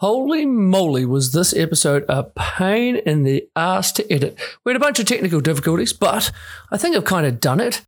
[0.00, 4.40] Holy moly, was this episode a pain in the ass to edit.
[4.64, 6.32] We had a bunch of technical difficulties, but
[6.72, 7.82] I think I've kind of done it.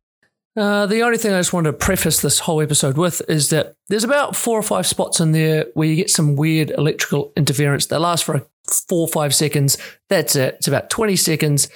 [0.55, 3.73] Uh, the only thing I just want to preface this whole episode with is that
[3.87, 7.87] there's about four or five spots in there where you get some weird electrical interference
[7.87, 8.45] that lasts for
[8.87, 9.79] four or five seconds.
[10.07, 10.53] That's it.
[10.59, 11.67] It's about 20 seconds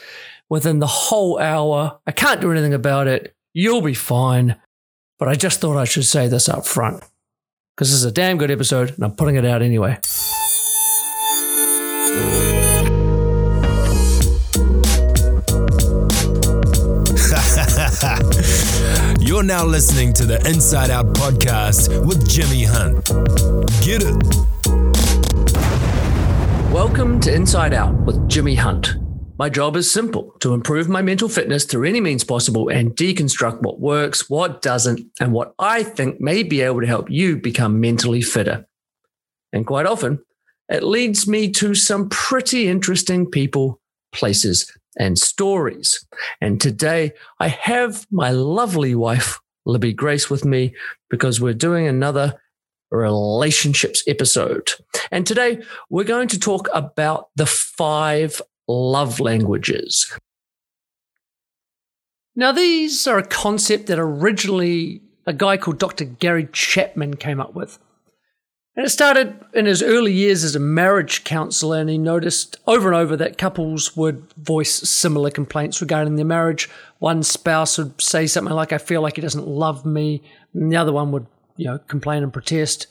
[0.50, 1.98] within the whole hour.
[2.06, 3.36] I can't do anything about it.
[3.56, 4.56] You'll be fine.
[5.18, 7.04] But I just thought I should say this up front
[7.76, 9.98] because this is a damn good episode and I'm putting it out anyway.
[19.48, 23.06] Now listening to the Inside Out podcast with Jimmy Hunt.
[23.82, 24.14] Get it.
[26.74, 28.98] Welcome to Inside Out with Jimmy Hunt.
[29.40, 33.62] My job is simple to improve my mental fitness through any means possible and deconstruct
[33.62, 37.80] what works, what doesn't, and what I think may be able to help you become
[37.80, 38.68] mentally fitter.
[39.54, 40.20] And quite often,
[40.68, 43.80] it leads me to some pretty interesting people,
[44.12, 46.06] places, and stories.
[46.42, 50.76] And today I have my lovely wife, Libby Grace, with me
[51.10, 52.40] because we're doing another
[52.92, 54.72] relationships episode.
[55.12, 60.12] And today we're going to talk about the five love languages.
[62.36, 66.06] Now, these are a concept that originally a guy called Dr.
[66.06, 67.80] Gary Chapman came up with.
[68.78, 72.88] And it started in his early years as a marriage counselor, and he noticed over
[72.88, 76.70] and over that couples would voice similar complaints regarding their marriage.
[77.00, 80.22] One spouse would say something like, I feel like he doesn't love me,
[80.54, 81.26] and the other one would,
[81.56, 82.86] you know, complain and protest.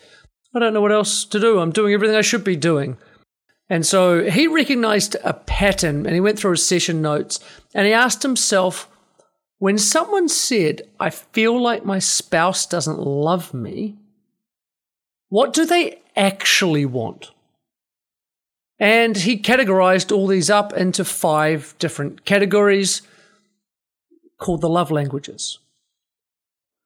[0.57, 1.61] I don't know what else to do.
[1.61, 2.97] I'm doing everything I should be doing.
[3.69, 7.41] And so he recognized a pattern and he went through his session notes
[7.75, 8.89] and he asked himself,
[9.59, 13.97] when someone said, I feel like my spouse doesn't love me,
[15.29, 17.31] what do they actually want?
[18.79, 23.03] And he categorized all these up into five different categories
[24.39, 25.59] called the love languages.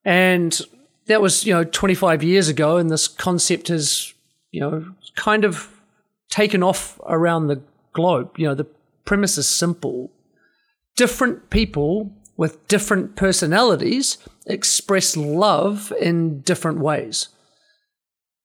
[0.04, 0.58] And
[1.06, 2.76] that was, you know, 25 years ago.
[2.76, 4.14] And this concept has,
[4.52, 4.86] you know,
[5.16, 5.68] kind of
[6.30, 7.60] taken off around the
[7.92, 8.38] globe.
[8.38, 8.66] You know, the
[9.04, 10.10] premise is simple.
[10.96, 17.28] Different people with different personalities express love in different ways.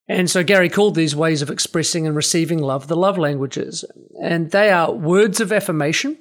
[0.07, 3.83] And so Gary called these ways of expressing and receiving love the love languages.
[4.21, 6.17] And they are words of affirmation,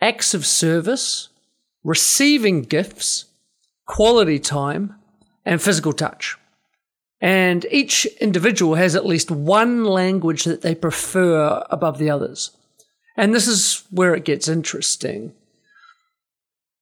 [0.00, 1.28] acts of service,
[1.82, 3.26] receiving gifts,
[3.86, 4.94] quality time,
[5.44, 6.36] and physical touch.
[7.20, 12.50] And each individual has at least one language that they prefer above the others.
[13.16, 15.32] And this is where it gets interesting.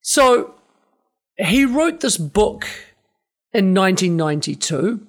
[0.02, 0.56] So
[1.38, 2.66] he wrote this book
[3.52, 5.06] in 1992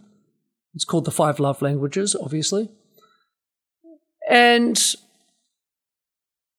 [0.75, 2.69] it's called The Five Love Languages, obviously.
[4.29, 4.77] And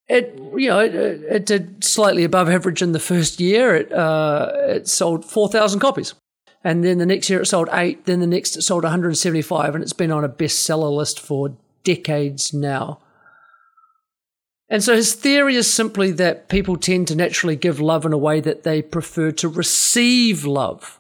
[0.09, 3.75] it, you know, it, it did slightly above average in the first year.
[3.77, 6.15] It, uh, it sold 4,000 copies.
[6.65, 8.07] And then the next year it sold eight.
[8.07, 9.75] Then the next it sold 175.
[9.75, 13.01] And it's been on a bestseller list for decades now.
[14.69, 18.19] And so his theory is simply that people tend to naturally give love in a
[18.19, 20.99] way that they prefer to receive love.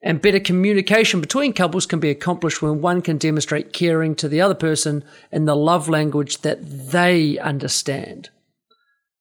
[0.00, 4.40] And better communication between couples can be accomplished when one can demonstrate caring to the
[4.40, 8.30] other person in the love language that they understand.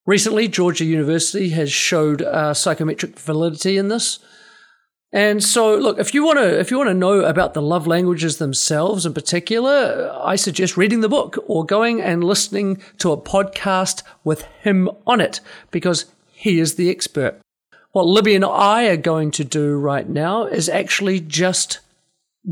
[0.05, 4.19] Recently, Georgia University has showed uh, psychometric validity in this.
[5.11, 7.87] And so, look, if you want to, if you want to know about the love
[7.87, 13.17] languages themselves in particular, I suggest reading the book or going and listening to a
[13.17, 15.39] podcast with him on it
[15.71, 17.39] because he is the expert.
[17.97, 21.79] What Libby and I are going to do right now is actually just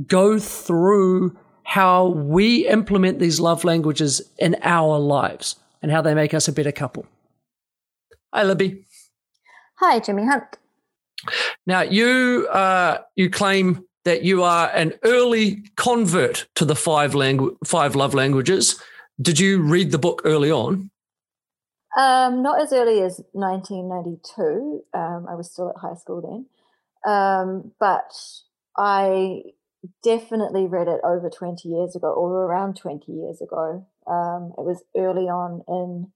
[0.08, 6.34] go through how we implement these love languages in our lives and how they make
[6.34, 7.06] us a better couple.
[8.34, 8.88] Hi, Libby.
[9.76, 10.58] Hi, Jimmy Hunt.
[11.68, 17.56] Now, you uh, you claim that you are an early convert to the five langu-
[17.64, 18.82] five love languages.
[19.22, 20.90] Did you read the book early on?
[21.98, 24.84] Um, not as early as 1992.
[24.94, 26.48] Um, I was still at high school then.
[27.06, 28.14] Um, but
[28.78, 29.44] I
[30.04, 33.88] definitely read it over 20 years ago or around 20 years ago.
[34.08, 36.12] Um, it was early on in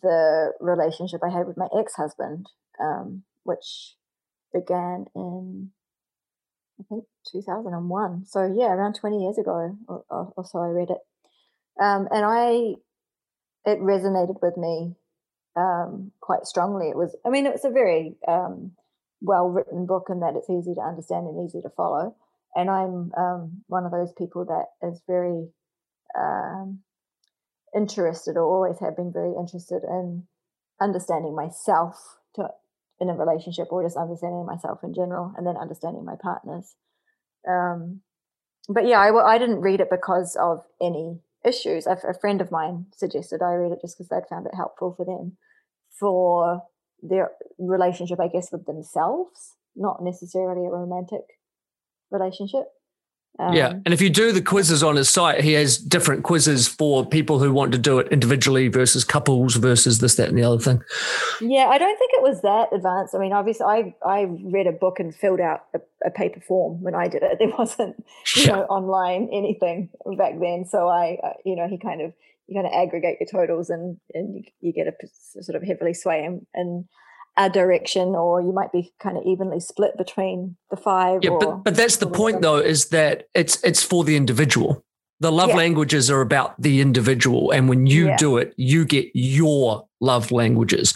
[0.00, 2.48] the relationship I had with my ex husband,
[2.80, 3.96] um, which
[4.52, 5.72] began in,
[6.80, 8.24] I think, 2001.
[8.26, 10.98] So, yeah, around 20 years ago or, or, or so I read it.
[11.80, 12.76] Um, and I,
[13.64, 14.96] it resonated with me
[15.56, 16.88] um, quite strongly.
[16.88, 18.72] It was, I mean, it was a very um,
[19.20, 22.16] well written book in that it's easy to understand and easy to follow.
[22.54, 25.48] And I'm um, one of those people that is very
[26.18, 26.80] um,
[27.74, 30.24] interested or always have been very interested in
[30.80, 32.48] understanding myself to
[33.00, 36.76] in a relationship or just understanding myself in general and then understanding my partners
[37.48, 38.00] um,
[38.68, 42.50] but yeah I, I didn't read it because of any issues a, a friend of
[42.50, 45.36] mine suggested i read it just because they'd found it helpful for them
[45.98, 46.62] for
[47.02, 51.22] their relationship i guess with themselves not necessarily a romantic
[52.10, 52.66] relationship
[53.38, 56.68] um, yeah, and if you do the quizzes on his site, he has different quizzes
[56.68, 60.42] for people who want to do it individually versus couples versus this, that, and the
[60.42, 60.82] other thing.
[61.40, 63.14] Yeah, I don't think it was that advanced.
[63.14, 66.82] I mean, obviously, I I read a book and filled out a, a paper form
[66.82, 67.38] when I did it.
[67.42, 67.96] There wasn't,
[68.36, 68.52] you yeah.
[68.52, 70.66] know, online anything back then.
[70.68, 72.12] So I, uh, you know, he kind of
[72.46, 75.94] you kind of aggregate your totals and and you, you get a sort of heavily
[75.94, 76.46] sway and
[77.36, 81.64] a direction or you might be kind of evenly split between the five yeah but,
[81.64, 84.84] but that's the point though is that it's it's for the individual
[85.20, 85.56] the love yeah.
[85.56, 88.16] languages are about the individual and when you yeah.
[88.16, 90.92] do it you get your love languages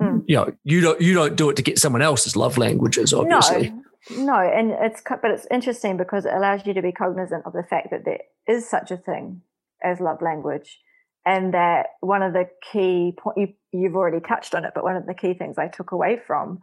[0.00, 0.22] mm.
[0.28, 3.72] you know you don't you don't do it to get someone else's love languages obviously
[4.10, 7.52] no, no and it's but it's interesting because it allows you to be cognizant of
[7.52, 9.42] the fact that there is such a thing
[9.82, 10.78] as love language
[11.26, 14.96] and that one of the key point you, you've already touched on it but one
[14.96, 16.58] of the key things i took away from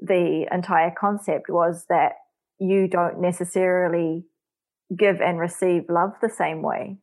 [0.00, 2.12] the entire concept was that
[2.58, 4.24] you don't necessarily
[4.96, 6.96] give and receive love the same way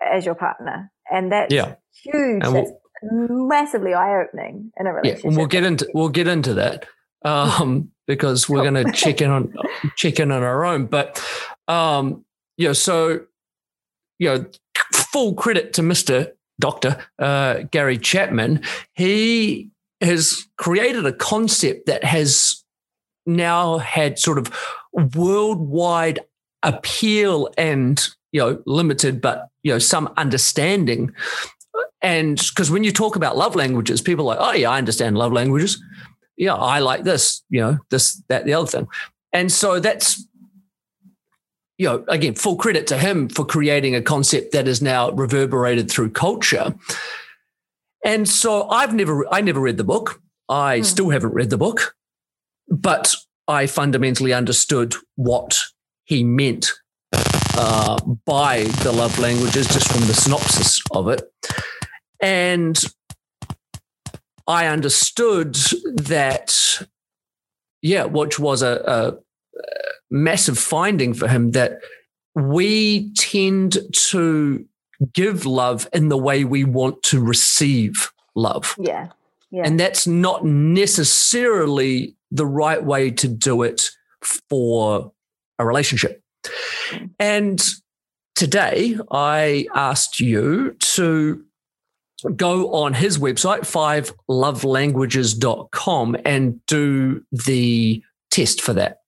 [0.00, 1.74] as your partner and that's yeah.
[2.02, 2.42] huge.
[2.44, 2.70] And that's
[3.02, 6.86] we'll, massively eye-opening in a relationship yeah, and we'll get into we'll get into that
[7.24, 9.52] um, because we're going to check in on
[9.96, 11.22] check in on our own but
[11.68, 12.24] um,
[12.56, 13.20] you know so
[14.18, 14.46] you know
[14.92, 18.62] full credit to mr doctor, uh, Gary Chapman,
[18.94, 22.62] he has created a concept that has
[23.26, 24.54] now had sort of
[24.92, 26.20] worldwide
[26.62, 31.12] appeal and you know limited but you know some understanding.
[32.02, 35.16] And because when you talk about love languages people are like oh yeah i understand
[35.16, 35.82] love languages.
[36.36, 38.88] Yeah i like this you know this that the other thing.
[39.32, 40.24] And so that's
[41.78, 45.90] you know, again, full credit to him for creating a concept that is now reverberated
[45.90, 46.74] through culture.
[48.04, 50.20] And so I've never, I never read the book.
[50.48, 50.84] I mm.
[50.84, 51.96] still haven't read the book,
[52.68, 53.14] but
[53.48, 55.60] I fundamentally understood what
[56.04, 56.70] he meant
[57.12, 61.22] uh, by the love languages just from the synopsis of it.
[62.20, 62.78] And
[64.46, 65.54] I understood
[65.96, 66.86] that,
[67.80, 69.23] yeah, which was a, a
[70.10, 71.80] massive finding for him that
[72.34, 74.64] we tend to
[75.12, 78.74] give love in the way we want to receive love.
[78.78, 79.08] Yeah.
[79.50, 79.62] Yeah.
[79.64, 83.90] And that's not necessarily the right way to do it
[84.22, 85.12] for
[85.58, 86.20] a relationship.
[87.18, 87.62] And
[88.34, 91.44] today I asked you to
[92.34, 93.60] go on his website,
[94.28, 98.02] fivelovelanguages.com, and do the
[98.34, 98.98] test for that.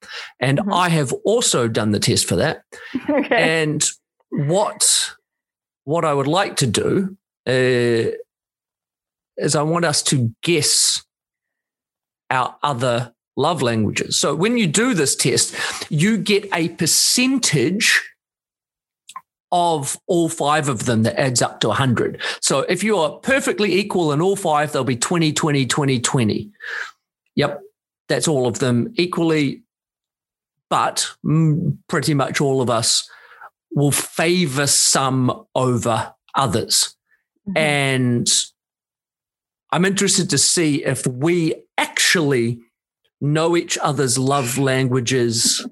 [0.40, 0.72] And mm-hmm.
[0.72, 2.62] I have also done the test for that.
[3.08, 3.62] Okay.
[3.62, 3.84] And
[4.30, 5.10] what
[5.84, 8.10] what I would like to do uh,
[9.36, 11.04] is I want us to guess
[12.30, 14.18] our other love languages.
[14.18, 15.54] So when you do this test,
[15.88, 18.02] you get a percentage
[19.52, 22.20] of all five of them that adds up to 100.
[22.40, 26.50] So if you are perfectly equal in all five, there'll be 20, 20, 20, 20.
[27.36, 27.65] Yep
[28.08, 29.62] that's all of them equally,
[30.70, 31.10] but
[31.88, 33.08] pretty much all of us
[33.72, 36.96] will favor some over others.
[37.48, 37.58] Mm-hmm.
[37.58, 38.28] And
[39.70, 42.60] I'm interested to see if we actually
[43.20, 45.66] know each other's love languages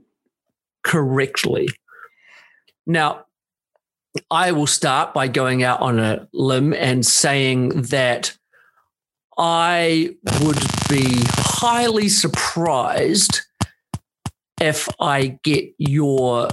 [0.82, 1.68] correctly.
[2.86, 3.24] Now,
[4.30, 8.36] I will start by going out on a limb and saying that
[9.36, 13.40] I would be highly surprised
[14.60, 16.48] if I get your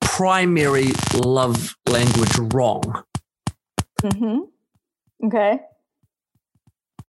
[0.00, 3.02] primary love language wrong.
[4.02, 5.26] Mm-hmm.
[5.26, 5.60] Okay.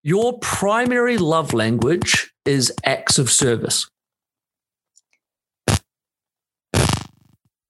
[0.04, 3.88] Your primary love language is acts of service.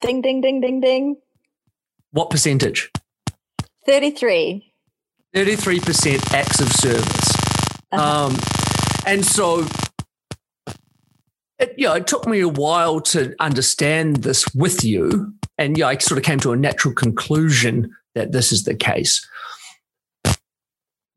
[0.02, 1.16] Ding, ding, ding, ding, ding.
[2.12, 2.92] What percentage?
[3.86, 4.74] 33.
[5.34, 7.23] 33% acts of service.
[7.94, 8.26] Uh-huh.
[8.28, 8.38] Um,
[9.06, 9.66] and so
[11.60, 15.34] it, you know, it took me a while to understand this with you.
[15.58, 19.26] And yeah, I sort of came to a natural conclusion that this is the case.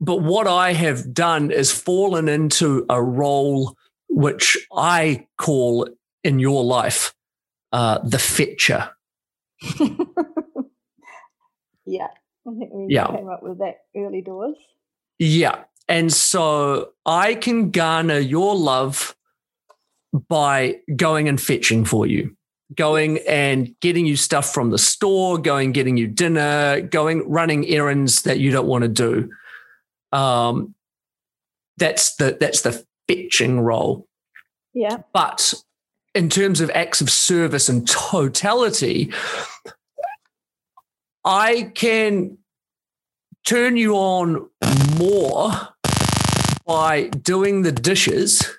[0.00, 3.76] But what I have done is fallen into a role
[4.08, 5.88] which I call
[6.22, 7.14] in your life
[7.72, 8.90] uh, the fetcher.
[11.86, 12.08] Yeah.
[12.46, 13.06] I think we Yeah.
[13.06, 14.56] came up with that early doors.
[15.18, 15.64] Yeah.
[15.88, 19.14] And so I can garner your love
[20.28, 22.36] by going and fetching for you,
[22.74, 28.22] going and getting you stuff from the store, going getting you dinner, going running errands
[28.22, 29.30] that you don't want to do.
[30.12, 30.74] Um,
[31.76, 34.08] that's the that's the fetching role.
[34.74, 34.98] Yeah.
[35.12, 35.54] But
[36.14, 39.12] in terms of acts of service and totality,
[41.24, 42.38] I can
[43.44, 44.48] turn you on
[44.98, 45.50] more
[46.66, 48.56] by doing the dishes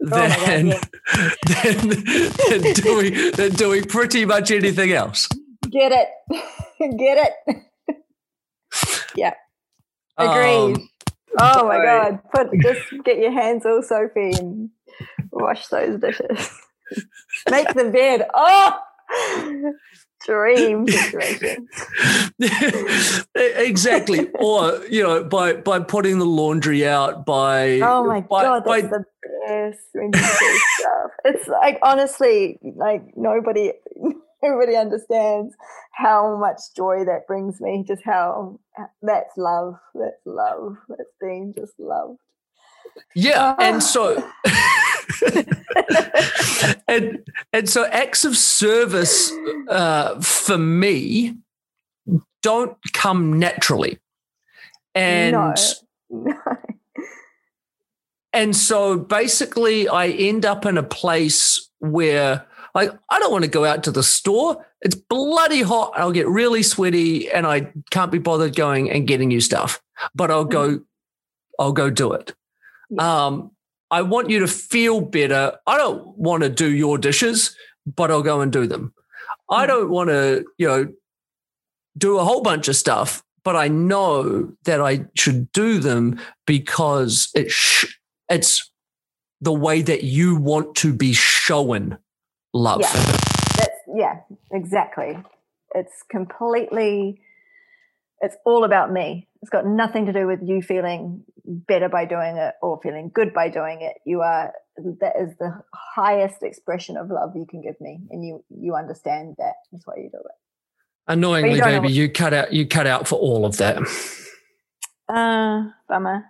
[0.00, 0.80] Oh God, than, yeah.
[1.64, 1.88] than,
[2.48, 5.28] than doing than doing pretty much anything else.
[5.70, 6.08] Get it.
[6.98, 7.62] Get it.
[9.16, 9.34] yeah.
[10.16, 10.76] Agreed.
[10.76, 10.88] Um,
[11.40, 12.20] oh my god.
[12.32, 14.70] Put just get your hands all soapy and
[15.32, 16.48] wash those dishes.
[17.50, 18.26] Make the bed.
[18.32, 18.78] Oh
[20.28, 21.68] dream situation.
[23.34, 24.28] exactly.
[24.40, 28.80] or you know, by by putting the laundry out, by Oh my by, god, by-
[28.82, 29.04] that's the
[29.46, 30.18] best when you do
[30.78, 31.10] stuff.
[31.24, 33.72] It's like honestly, like nobody
[34.42, 35.54] nobody understands
[35.92, 37.84] how much joy that brings me.
[37.86, 38.58] Just how
[39.02, 39.74] that's love.
[39.94, 40.76] That's love.
[40.88, 42.18] That's being just loved.
[43.14, 43.62] yeah, Ah.
[43.62, 44.22] and so
[46.88, 49.32] and and so acts of service
[49.68, 51.34] uh, for me
[52.42, 53.98] don't come naturally,
[54.94, 55.54] and No.
[56.10, 56.34] No.
[58.32, 63.50] and so basically I end up in a place where like I don't want to
[63.50, 64.64] go out to the store.
[64.80, 65.92] It's bloody hot.
[65.96, 69.82] I'll get really sweaty and I can't be bothered going and getting you stuff.
[70.14, 70.80] But I'll go
[71.58, 72.34] I'll go do it.
[72.90, 73.26] Yeah.
[73.26, 73.50] Um
[73.90, 75.56] I want you to feel better.
[75.66, 78.92] I don't want to do your dishes, but I'll go and do them.
[79.50, 79.68] I Mm.
[79.68, 80.92] don't want to, you know,
[81.96, 87.30] do a whole bunch of stuff, but I know that I should do them because
[87.34, 87.96] it sh-
[88.28, 88.70] it's
[89.40, 91.98] the way that you want to be shown
[92.52, 92.80] love.
[92.82, 92.92] Yeah.
[93.56, 94.20] That's yeah,
[94.52, 95.16] exactly.
[95.74, 97.20] It's completely
[98.20, 99.28] it's all about me.
[99.42, 103.32] It's got nothing to do with you feeling better by doing it or feeling good
[103.32, 103.94] by doing it.
[104.04, 104.52] You are
[105.00, 109.36] that is the highest expression of love you can give me and you you understand
[109.38, 109.54] that.
[109.72, 110.36] That's why you do it.
[111.06, 113.78] Annoyingly, don't baby, you cut out you cut out for all of that.
[115.08, 116.24] Uh bummer.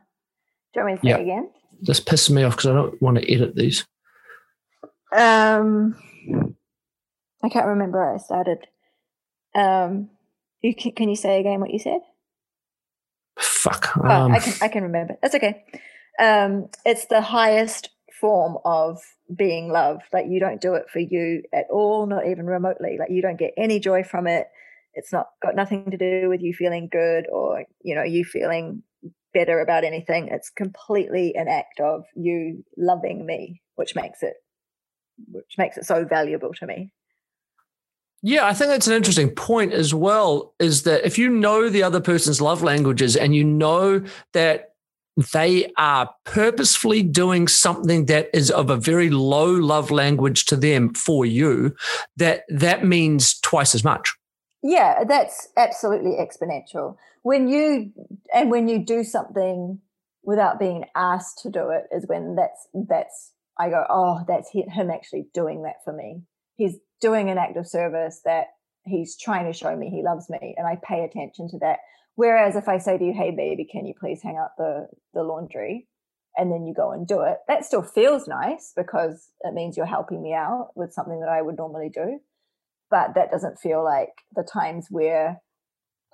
[0.74, 1.16] Do you want me to say Yeah.
[1.16, 1.50] it again?
[1.80, 3.86] This pisses me off because I don't want to edit these.
[5.16, 5.96] Um,
[7.42, 8.66] I can't remember where I started.
[9.54, 10.10] Um,
[10.62, 12.00] you can, can you say again what you said?
[13.38, 13.90] Fuck.
[13.98, 15.16] Oh, Um, I can I can remember.
[15.22, 15.64] That's okay.
[16.18, 19.00] Um, it's the highest form of
[19.34, 20.02] being loved.
[20.12, 22.96] Like you don't do it for you at all, not even remotely.
[22.98, 24.48] Like you don't get any joy from it.
[24.94, 28.82] It's not got nothing to do with you feeling good or you know you feeling
[29.32, 30.28] better about anything.
[30.30, 34.34] It's completely an act of you loving me, which makes it
[35.28, 36.92] which makes it so valuable to me.
[38.22, 40.54] Yeah, I think that's an interesting point as well.
[40.58, 44.70] Is that if you know the other person's love languages and you know that
[45.32, 50.94] they are purposefully doing something that is of a very low love language to them
[50.94, 51.74] for you,
[52.16, 54.14] that that means twice as much.
[54.62, 56.96] Yeah, that's absolutely exponential.
[57.22, 57.92] When you
[58.34, 59.80] and when you do something
[60.24, 64.90] without being asked to do it is when that's that's I go, oh, that's him
[64.90, 66.22] actually doing that for me.
[66.56, 68.48] He's doing an act of service that
[68.84, 71.78] he's trying to show me he loves me, and I pay attention to that.
[72.16, 75.22] Whereas if I say to you, "Hey, baby, can you please hang out the the
[75.22, 75.88] laundry?"
[76.36, 79.86] and then you go and do it, that still feels nice because it means you're
[79.86, 82.20] helping me out with something that I would normally do
[82.90, 85.40] but that doesn't feel like the times where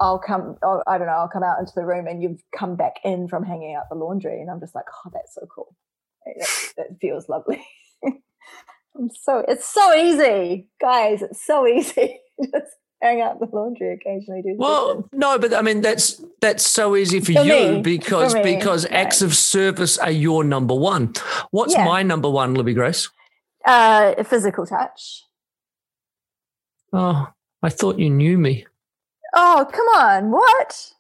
[0.01, 2.95] I'll come, I don't know, I'll come out into the room and you've come back
[3.05, 5.77] in from hanging out the laundry, and I'm just like, oh, that's so cool.
[6.27, 7.65] That, that feels lovely.
[8.97, 11.23] I'm so, it's so easy, guys.
[11.23, 12.21] It's so easy.
[12.43, 12.73] just
[13.03, 14.43] hang out the laundry occasionally.
[14.43, 18.33] Do Well, no, but I mean that's that's so easy for, For you me, because
[18.33, 21.13] for because acts of service are your number one.
[21.51, 21.85] What's Yeah.
[21.85, 23.09] my number one, Libby Grace?
[23.67, 25.25] uh, physical touch.
[26.93, 27.29] Oh,
[27.63, 28.67] I thought you knew me.
[29.35, 30.31] Oh, come on.
[30.31, 30.93] What?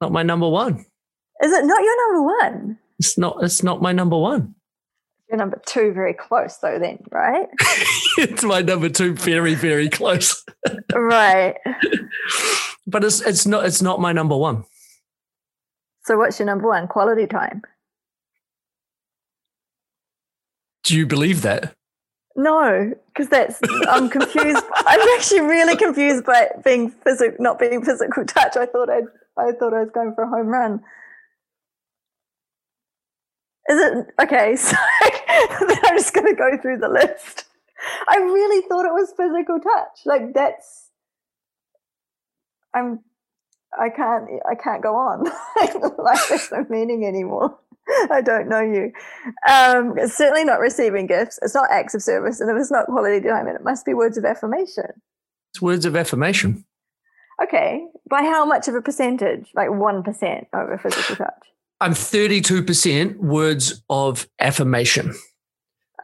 [0.00, 0.86] Not my number one.
[1.42, 2.78] Is it not your number one?
[2.98, 3.38] It's not.
[3.42, 4.54] It's not my number one.
[5.28, 7.48] You're number two, very close though, then, right?
[8.18, 10.44] it's my number two, very very close.
[10.94, 11.56] right.
[12.86, 14.64] But it's it's not it's not my number one.
[16.04, 16.86] So, what's your number one?
[16.86, 17.62] Quality time.
[20.84, 21.74] Do you believe that?
[22.36, 24.64] No, because that's I'm confused.
[24.74, 28.56] I'm actually really confused by being physical, not being physical touch.
[28.56, 29.00] I thought I
[29.36, 30.80] I thought I was going for a home run.
[33.68, 34.56] Is it okay?
[34.66, 34.76] So
[35.84, 37.44] I'm just going to go through the list.
[38.08, 40.00] I really thought it was physical touch.
[40.06, 40.90] Like that's
[42.74, 43.00] I'm
[43.78, 45.24] I can't I can't go on.
[45.98, 47.58] like there's no meaning anymore.
[48.10, 48.92] I don't know you.
[49.48, 51.38] Um, it's certainly not receiving gifts.
[51.42, 54.18] It's not acts of service, and if it's not quality time, it must be words
[54.18, 54.86] of affirmation.
[55.52, 56.64] It's words of affirmation.
[57.42, 59.50] Okay, by how much of a percentage?
[59.54, 61.46] Like one percent over physical touch.
[61.80, 65.14] I'm 32% words of affirmation.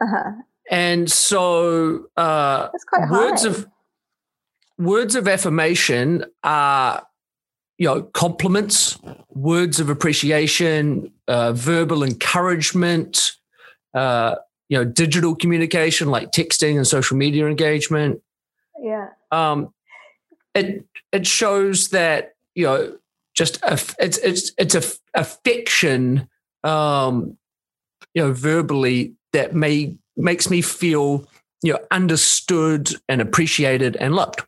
[0.01, 0.31] Uh-huh.
[0.69, 2.69] And so uh,
[3.09, 3.49] words high.
[3.49, 3.67] of
[4.77, 7.05] words of affirmation are
[7.77, 8.97] you know compliments,
[9.29, 13.31] words of appreciation, uh, verbal encouragement,
[13.93, 14.35] uh,
[14.69, 18.21] you know digital communication like texting and social media engagement.
[18.81, 19.09] Yeah.
[19.31, 19.73] Um,
[20.55, 22.97] it it shows that you know
[23.33, 24.83] just a, it's it's it's a
[25.19, 26.27] affection
[26.63, 27.37] um,
[28.13, 31.25] you know verbally that may makes me feel
[31.61, 34.43] you know understood and appreciated and loved.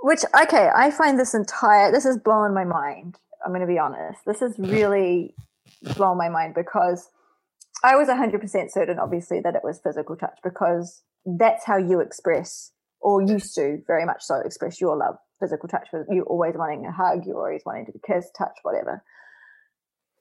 [0.00, 3.16] Which okay, I find this entire this is blowing my mind.
[3.44, 4.20] I'm going to be honest.
[4.26, 5.34] This is really
[5.96, 7.08] blown my mind because
[7.84, 12.72] I was 100% certain, obviously, that it was physical touch because that's how you express,
[13.00, 15.16] or used to very much so express your love.
[15.40, 19.04] Physical touch, you're always wanting a hug, you're always wanting to be kissed, touch, whatever.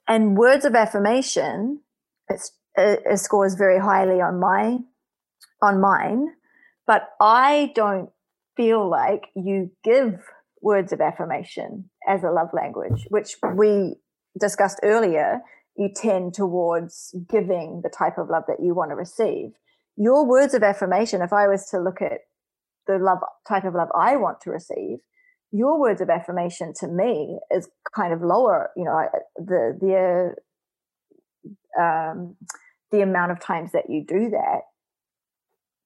[0.08, 1.82] And words of affirmation,
[2.30, 4.78] it's, it, it scores very highly on my
[5.62, 6.28] on mine,
[6.86, 8.10] but I don't
[8.56, 10.24] feel like you give
[10.62, 13.96] words of affirmation as a love language, which we
[14.40, 15.42] discussed earlier.
[15.76, 19.52] You tend towards giving the type of love that you want to receive.
[19.96, 22.22] Your words of affirmation, if I was to look at
[22.88, 25.00] the love type of love I want to receive,
[25.52, 28.72] your words of affirmation to me is kind of lower.
[28.76, 29.08] You know,
[29.38, 30.36] the
[31.78, 32.36] the um,
[32.92, 34.62] the amount of times that you do that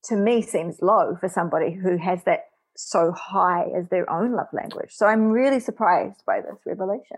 [0.06, 4.48] to me seems low for somebody who has that so high as their own love
[4.54, 4.90] language.
[4.92, 7.18] So I'm really surprised by this revelation.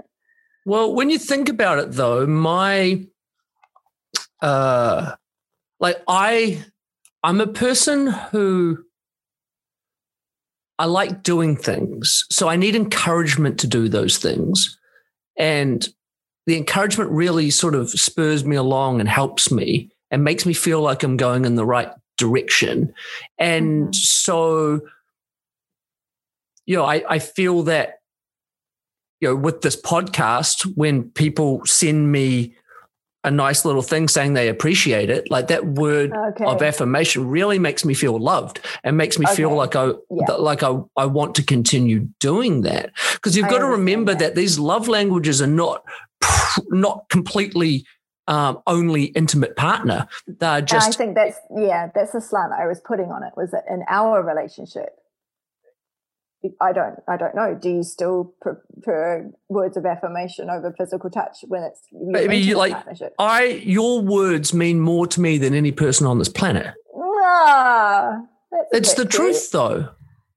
[0.66, 3.06] Well, when you think about it though, my
[4.42, 5.16] uh
[5.80, 6.64] like I
[7.24, 8.84] I'm a person who
[10.80, 12.26] I like doing things.
[12.32, 14.78] So I need encouragement to do those things.
[15.38, 15.88] And
[16.46, 20.82] the encouragement really sort of spurs me along and helps me and makes me feel
[20.82, 22.94] like I'm going in the right direction.
[23.40, 23.96] And Mhm.
[23.96, 24.82] so,
[26.66, 28.00] you know, I, I feel that,
[29.20, 32.56] you know, with this podcast, when people send me
[33.24, 36.46] a nice little thing saying they appreciate it, like that word Okay.
[36.46, 40.32] of affirmation really makes me feel loved and makes me feel like I Yeah.
[40.34, 44.20] like I, I want to continue doing that because you've I got to remember that.
[44.20, 44.36] that.
[44.36, 45.84] these love languages are not
[46.70, 47.86] not completely
[48.28, 52.80] um, only intimate partner they're And I think that's yeah, that's the slant I was
[52.80, 54.98] putting on it was that in our relationship.
[56.62, 57.58] I don't I don't know.
[57.60, 62.56] Do you still prefer words of affirmation over physical touch when it's your Maybe you
[62.58, 63.14] like- partnership?
[63.20, 66.74] I your words mean more to me than any person on this planet
[67.26, 68.20] Ah,
[68.72, 69.90] it's the truth though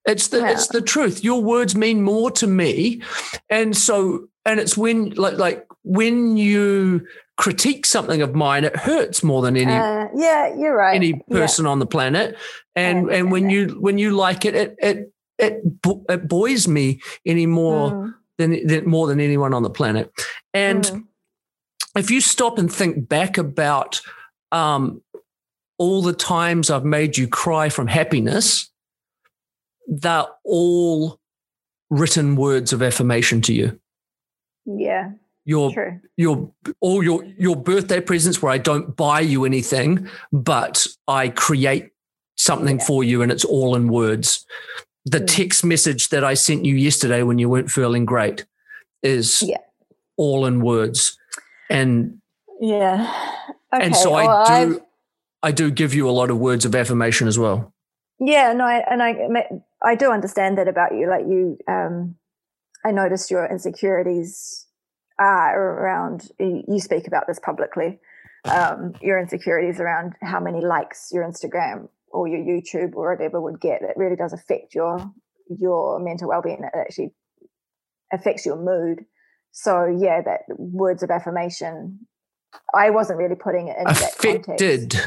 [0.06, 3.02] it's the it's the truth your words mean more to me
[3.50, 7.04] and so and it's when like like when you
[7.36, 10.94] critique something of mine it hurts more than any Uh, yeah, you're right.
[10.94, 11.38] any Yeah.
[11.38, 12.36] person on the planet
[12.76, 15.62] and and when you when you like it it it it,
[16.08, 20.12] it buoys me any more Mm, than, than more than anyone on the planet
[20.52, 21.04] and mm.
[21.96, 24.00] if you stop and think back about
[24.52, 25.02] um,
[25.78, 28.70] all the times I've made you cry from happiness,
[29.86, 31.18] they're all
[31.90, 33.78] written words of affirmation to you.
[34.66, 35.12] yeah,
[35.44, 36.00] Your true.
[36.16, 41.90] your all your your birthday presents where I don't buy you anything, but I create
[42.36, 42.84] something Yeah.
[42.84, 44.44] for you and it's all in words.
[45.08, 45.26] The Mm.
[45.26, 48.44] text message that I sent you yesterday when you weren't feeling great
[49.02, 49.58] is Yeah.
[50.16, 51.16] all in words.
[51.70, 52.20] And
[52.60, 53.08] Yeah.
[53.72, 53.84] Okay.
[53.86, 54.82] and so well, I I've- do
[55.42, 57.72] I do give you a lot of words of affirmation as well.
[58.18, 59.12] Yeah, no, I, and I
[59.82, 61.06] I do understand that about you.
[61.08, 62.16] Like you, um,
[62.84, 64.66] I noticed your insecurities
[65.20, 66.30] are around.
[66.40, 68.00] You speak about this publicly.
[68.44, 73.60] Um, your insecurities around how many likes your Instagram or your YouTube or whatever would
[73.60, 73.82] get.
[73.82, 74.98] It really does affect your
[75.48, 76.64] your mental well being.
[76.64, 77.12] It actually
[78.12, 79.04] affects your mood.
[79.52, 82.06] So yeah, that words of affirmation.
[82.74, 83.86] I wasn't really putting it in.
[83.86, 84.98] Affected.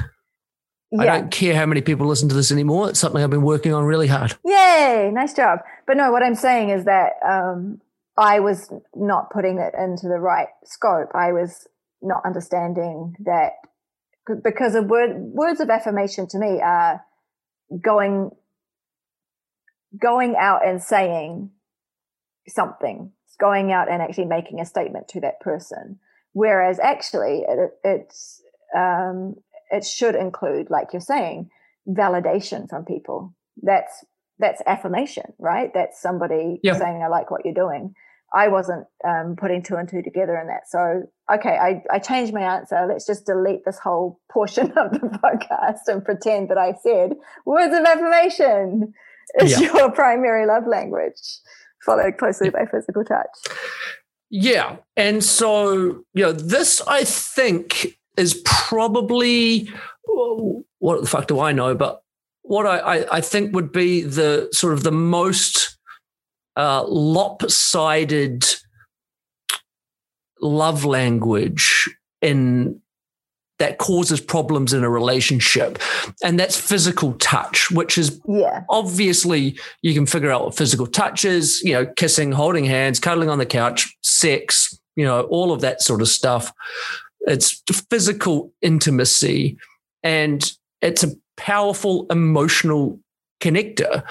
[0.98, 2.90] I don't care how many people listen to this anymore.
[2.90, 4.36] It's something I've been working on really hard.
[4.44, 5.60] Yay, nice job.
[5.86, 7.80] But no, what I'm saying is that um,
[8.18, 11.10] I was not putting it into the right scope.
[11.14, 11.68] I was
[12.02, 13.54] not understanding that
[14.36, 17.04] because of word, words of affirmation to me are
[17.82, 18.32] going
[20.00, 21.52] going out and saying
[22.48, 26.00] something, going out and actually making a statement to that person.
[26.34, 28.42] Whereas actually, it, it's
[28.76, 29.36] um,
[29.72, 31.50] it should include, like you're saying,
[31.88, 33.36] validation from people.
[33.62, 34.06] That's
[34.38, 35.72] that's affirmation, right?
[35.74, 36.78] That's somebody yeah.
[36.78, 37.96] saying, "I like what you're doing."
[38.34, 40.70] I wasn't um, putting two and two together in that.
[40.70, 42.86] So, okay, I, I changed my answer.
[42.88, 47.14] Let's just delete this whole portion of the podcast and pretend that I said
[47.46, 48.94] words of affirmation
[49.40, 49.74] is yeah.
[49.74, 51.20] your primary love language,
[51.86, 53.28] followed closely by physical touch.
[54.30, 54.78] Yeah.
[54.96, 59.70] And so, you know, this I think is probably
[60.80, 61.76] what the fuck do I know?
[61.76, 62.02] But
[62.42, 65.79] what I, I, I think would be the sort of the most
[66.56, 68.46] uh, lopsided
[70.42, 71.90] love language
[72.22, 72.82] in
[73.60, 75.80] that causes problems in a relationship.
[76.24, 78.64] And that's physical touch which is yeah.
[78.70, 83.30] obviously you can figure out what physical touch is you know kissing holding hands cuddling
[83.30, 86.52] on the couch sex you know all of that sort of stuff.
[87.22, 89.58] It's physical intimacy
[90.04, 93.00] and it's a powerful emotional
[93.42, 94.04] connector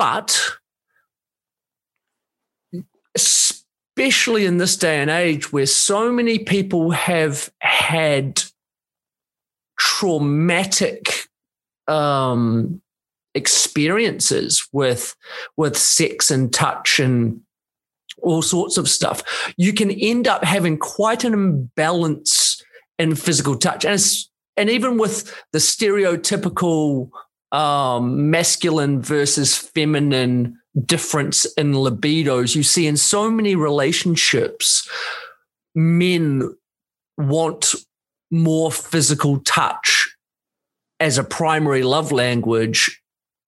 [0.00, 0.40] but
[3.14, 8.42] especially in this day and age where so many people have had
[9.78, 11.28] traumatic
[11.86, 12.80] um,
[13.34, 15.14] experiences with
[15.58, 17.42] with sex and touch and
[18.22, 22.62] all sorts of stuff, you can end up having quite an imbalance
[22.98, 23.84] in physical touch.
[23.84, 24.02] And,
[24.56, 27.10] and even with the stereotypical
[27.52, 32.54] um, masculine versus feminine difference in libidos.
[32.54, 34.88] You see in so many relationships
[35.74, 36.54] men
[37.16, 37.74] want
[38.30, 40.14] more physical touch
[41.00, 43.00] as a primary love language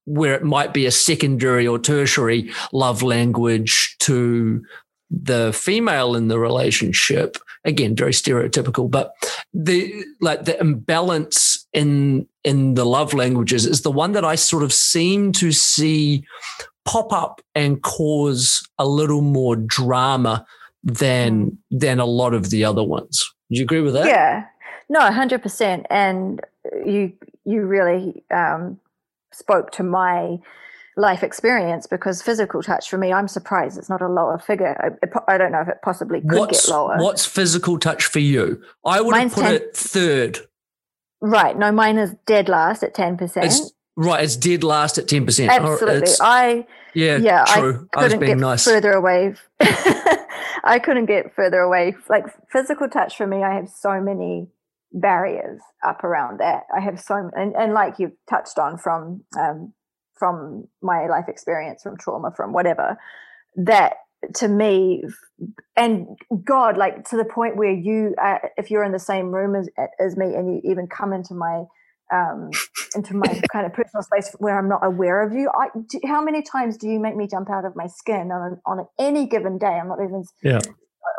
[0.04, 4.62] where it might be a secondary or tertiary love language to
[5.10, 7.36] the female in the relationship.
[7.64, 9.14] Again very stereotypical but
[9.54, 14.62] the like the imbalance in in the love languages is the one that i sort
[14.62, 16.24] of seem to see
[16.84, 20.44] pop up and cause a little more drama
[20.82, 21.56] than mm.
[21.70, 24.44] than a lot of the other ones do you agree with that yeah
[24.88, 26.40] no 100% and
[26.84, 27.12] you
[27.44, 28.78] you really um
[29.32, 30.38] spoke to my
[30.96, 34.76] life experience because physical touch for me, I'm surprised it's not a lower figure.
[35.02, 36.96] I, I don't know if it possibly could what's, get lower.
[36.98, 38.62] What's physical touch for you?
[38.84, 40.38] I would Mine's have put 10, it third.
[41.22, 41.56] Right.
[41.56, 43.44] No, mine is dead last at 10%.
[43.44, 44.22] It's, right.
[44.22, 45.48] It's dead last at 10%.
[45.48, 46.12] Absolutely.
[46.20, 47.88] I, yeah, yeah, true.
[47.96, 48.64] I couldn't I get nice.
[48.64, 49.34] further away.
[50.64, 51.94] I couldn't get further away.
[52.10, 54.48] Like physical touch for me, I have so many
[54.92, 56.64] barriers up around that.
[56.76, 59.72] I have so, and, and like you've touched on from um,
[60.18, 62.96] from my life experience, from trauma, from whatever,
[63.56, 63.94] that
[64.36, 65.04] to me,
[65.76, 66.06] and
[66.44, 69.68] God, like to the point where you, uh, if you're in the same room as,
[69.98, 71.64] as me and you even come into my,
[72.12, 72.50] um,
[72.94, 75.50] into my kind of personal space where I'm not aware of you.
[75.54, 78.60] I, do, how many times do you make me jump out of my skin on,
[78.66, 79.66] on any given day?
[79.66, 80.60] I'm not even yeah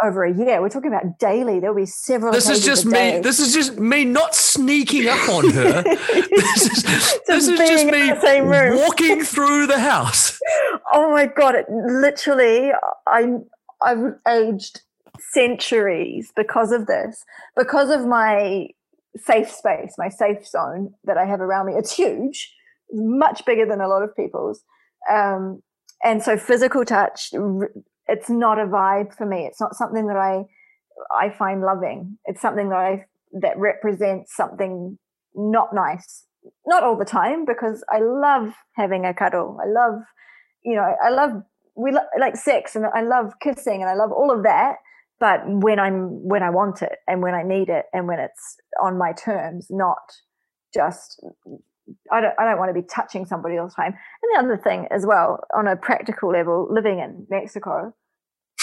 [0.04, 0.62] over a year.
[0.62, 1.60] We're talking about daily.
[1.60, 2.34] There'll be several.
[2.34, 3.19] This is just me.
[3.19, 5.84] This is just me not sneaking up on her.
[5.84, 8.41] this is, this is just me
[8.78, 10.39] walking through the house.
[10.96, 11.56] Oh my god!
[11.56, 12.72] It literally,
[13.08, 13.46] I'm
[13.82, 14.82] I've aged
[15.32, 17.24] centuries because of this.
[17.56, 18.67] Because of my
[19.17, 21.74] safe space, my safe zone that I have around me.
[21.74, 22.54] It's huge,
[22.91, 24.63] much bigger than a lot of people's.
[25.12, 25.62] Um,
[26.04, 27.32] and so physical touch
[28.08, 29.46] it's not a vibe for me.
[29.46, 30.44] It's not something that I
[31.16, 32.18] I find loving.
[32.26, 33.06] It's something that I
[33.42, 34.98] that represents something
[35.36, 36.26] not nice.
[36.66, 39.58] Not all the time because I love having a cuddle.
[39.63, 40.02] I love,
[40.63, 41.32] you know, I love
[41.76, 44.76] we lo- like sex and I love kissing and I love all of that.
[45.20, 48.58] But when I'm when I want it and when I need it and when it's
[48.82, 49.98] on my terms, not
[50.74, 51.24] just
[52.12, 53.93] I don't, I don't want to be touching somebody all the time.
[53.93, 57.93] And the other thing as well, on a practical level, living in Mexico,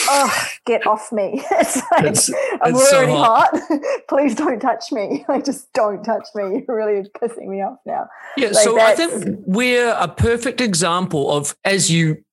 [0.08, 1.44] oh, get off me.
[1.50, 2.30] It's like, it's,
[2.62, 3.50] I'm it's already so hot.
[3.52, 3.80] hot.
[4.08, 5.24] Please don't touch me.
[5.28, 6.64] Like, just don't touch me.
[6.66, 8.06] You're really pissing me off now.
[8.36, 8.48] Yeah.
[8.48, 12.24] Like so I think we're a perfect example of, as you,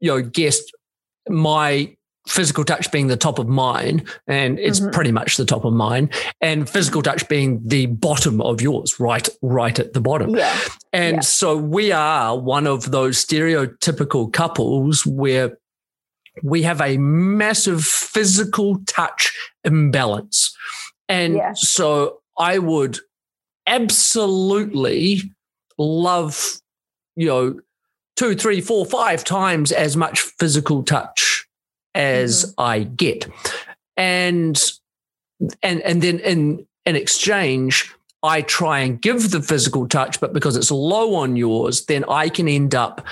[0.00, 0.72] you know, guessed,
[1.28, 4.90] my physical touch being the top of mine, and it's mm-hmm.
[4.90, 6.10] pretty much the top of mine,
[6.40, 10.34] and physical touch being the bottom of yours, right, right at the bottom.
[10.36, 10.56] Yeah.
[10.92, 11.20] And yeah.
[11.20, 15.56] so we are one of those stereotypical couples where
[16.42, 19.32] we have a massive physical touch
[19.64, 20.54] imbalance.
[21.08, 21.52] And yeah.
[21.54, 22.98] so I would
[23.66, 25.22] absolutely
[25.78, 26.60] love,
[27.14, 27.60] you know,
[28.16, 31.25] two, three, four, five times as much physical touch
[31.96, 32.60] as mm-hmm.
[32.60, 33.26] I get.
[33.96, 34.62] And
[35.62, 40.56] and and then in in exchange, I try and give the physical touch, but because
[40.56, 43.04] it's low on yours, then I can end up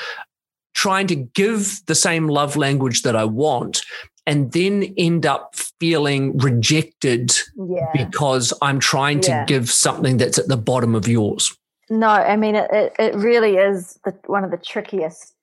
[0.74, 3.82] trying to give the same love language that I want
[4.26, 7.90] and then end up feeling rejected yeah.
[7.92, 9.44] because I'm trying to yeah.
[9.44, 11.56] give something that's at the bottom of yours.
[11.90, 15.33] No, I mean, it, it, it really is the, one of the trickiest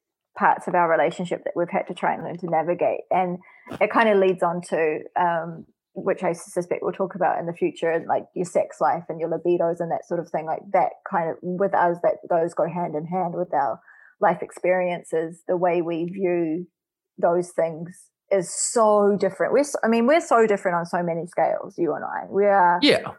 [0.42, 3.02] parts of our relationship that we've had to try and learn to navigate.
[3.12, 3.38] And
[3.80, 4.82] it kind of leads on to,
[5.26, 9.06] um, which I suspect we'll talk about in the future, and like your sex life
[9.10, 10.46] and your libidos and that sort of thing.
[10.48, 13.80] Like that kind of, with us, that those go hand in hand with our
[14.20, 15.44] life experiences.
[15.48, 16.68] The way we view
[17.18, 17.90] those things
[18.32, 19.54] is so different.
[19.54, 21.76] We're, I mean, we're so different on so many scales.
[21.78, 23.12] You and I, we are, yeah,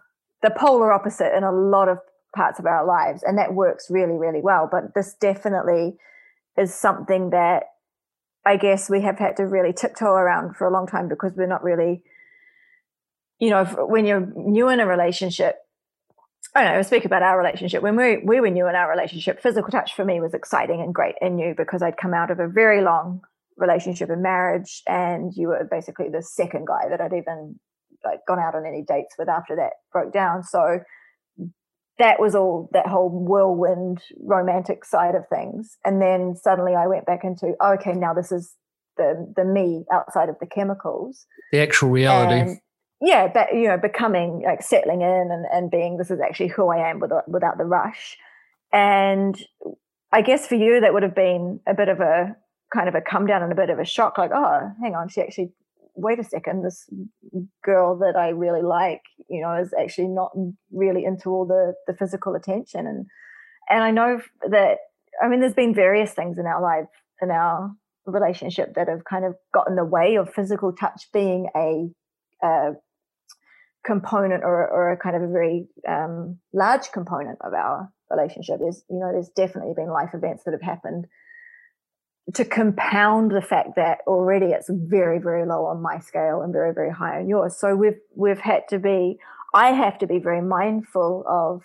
[0.43, 1.99] the polar opposite in a lot of
[2.35, 4.69] parts of our lives, and that works really, really well.
[4.71, 5.85] But this definitely
[6.57, 7.65] is something that
[8.45, 11.47] I guess we have had to really tiptoe around for a long time because we're
[11.47, 12.03] not really,
[13.39, 15.57] you know, when you're new in a relationship.
[16.55, 16.83] I don't know.
[16.83, 17.83] speak about our relationship.
[17.83, 20.95] When we we were new in our relationship, physical touch for me was exciting and
[20.95, 23.23] great and new because I'd come out of a very long
[23.57, 27.59] relationship and marriage, and you were basically the second guy that I'd even
[28.05, 30.43] like gone out on any dates with after that broke down.
[30.43, 30.81] So
[31.99, 35.77] that was all that whole whirlwind romantic side of things.
[35.85, 38.55] And then suddenly I went back into oh, okay, now this is
[38.97, 42.41] the the me outside of the chemicals, the actual reality.
[42.41, 42.59] And,
[43.01, 46.69] yeah, but you know, becoming like settling in and, and being this is actually who
[46.69, 48.17] I am without without the rush.
[48.73, 49.37] And
[50.13, 52.37] I guess for you that would have been a bit of a
[52.73, 55.09] kind of a come down and a bit of a shock, like, oh, hang on,
[55.09, 55.53] she actually
[55.95, 56.89] wait a second, this
[57.63, 60.33] girl that I really like, you know, is actually not
[60.71, 62.87] really into all the the physical attention.
[62.87, 63.07] And
[63.69, 64.79] and I know that
[65.23, 66.89] I mean there's been various things in our life
[67.21, 67.75] in our
[68.07, 71.89] relationship that have kind of got in the way of physical touch being a,
[72.45, 72.73] a
[73.85, 78.59] component or, or a kind of a very um, large component of our relationship.
[78.61, 81.07] There's you know there's definitely been life events that have happened
[82.35, 86.73] to compound the fact that already it's very very low on my scale and very
[86.73, 87.57] very high on yours.
[87.57, 89.19] So we've we've had to be
[89.55, 91.63] i have to be very mindful of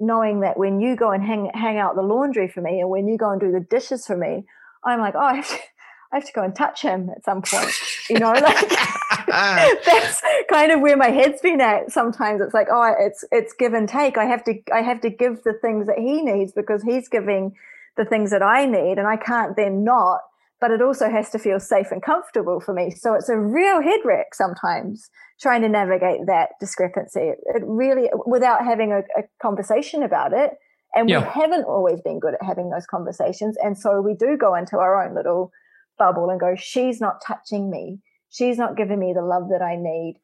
[0.00, 3.06] knowing that when you go and hang hang out the laundry for me and when
[3.06, 4.44] you go and do the dishes for me
[4.84, 5.54] i'm like oh i have to,
[6.12, 7.72] I have to go and touch him at some point
[8.10, 8.70] you know like
[9.32, 11.90] that's kind of where my head's been at.
[11.90, 14.18] Sometimes it's like oh it's it's give and take.
[14.18, 17.54] I have to i have to give the things that he needs because he's giving
[17.96, 20.20] the things that I need, and I can't then not.
[20.60, 22.92] But it also has to feel safe and comfortable for me.
[22.92, 27.32] So it's a real head wreck sometimes trying to navigate that discrepancy.
[27.46, 30.52] It really, without having a, a conversation about it.
[30.94, 31.18] And yeah.
[31.18, 33.56] we haven't always been good at having those conversations.
[33.60, 35.50] And so we do go into our own little
[35.98, 37.98] bubble and go, she's not touching me.
[38.30, 40.20] She's not giving me the love that I need.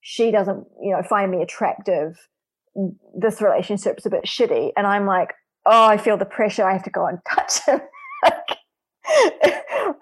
[0.00, 2.16] She doesn't, you know, find me attractive.
[3.14, 4.70] This relationship's a bit shitty.
[4.74, 5.34] And I'm like,
[5.66, 6.64] oh, I feel the pressure.
[6.64, 7.80] I have to go and touch him.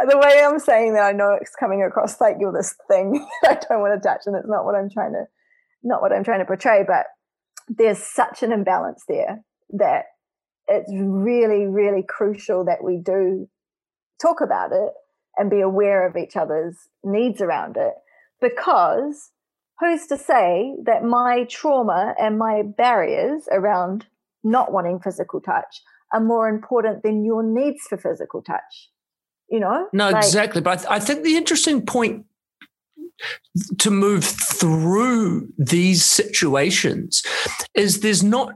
[0.08, 3.58] the way I'm saying that, I know it's coming across like you're this thing I
[3.68, 5.24] don't want to touch, and it's not what I'm trying to,
[5.82, 6.84] not what I'm trying to portray.
[6.86, 7.06] But
[7.68, 10.06] there's such an imbalance there that
[10.68, 13.48] it's really, really crucial that we do
[14.20, 14.92] talk about it
[15.36, 17.94] and be aware of each other's needs around it,
[18.40, 19.30] because
[19.78, 24.06] who's to say that my trauma and my barriers around
[24.42, 28.90] not wanting physical touch are more important than your needs for physical touch.
[29.48, 29.88] You know?
[29.92, 30.60] No, like, exactly.
[30.60, 32.24] But I, th- I think the interesting point
[33.78, 37.22] to move through these situations
[37.74, 38.54] is there's not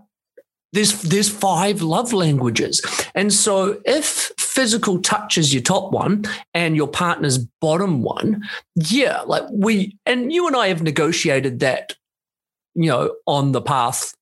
[0.73, 6.77] there's there's five love languages and so if physical touch is your top one and
[6.77, 8.42] your partner's bottom one
[8.75, 11.94] yeah like we and you and i have negotiated that
[12.75, 14.14] you know on the path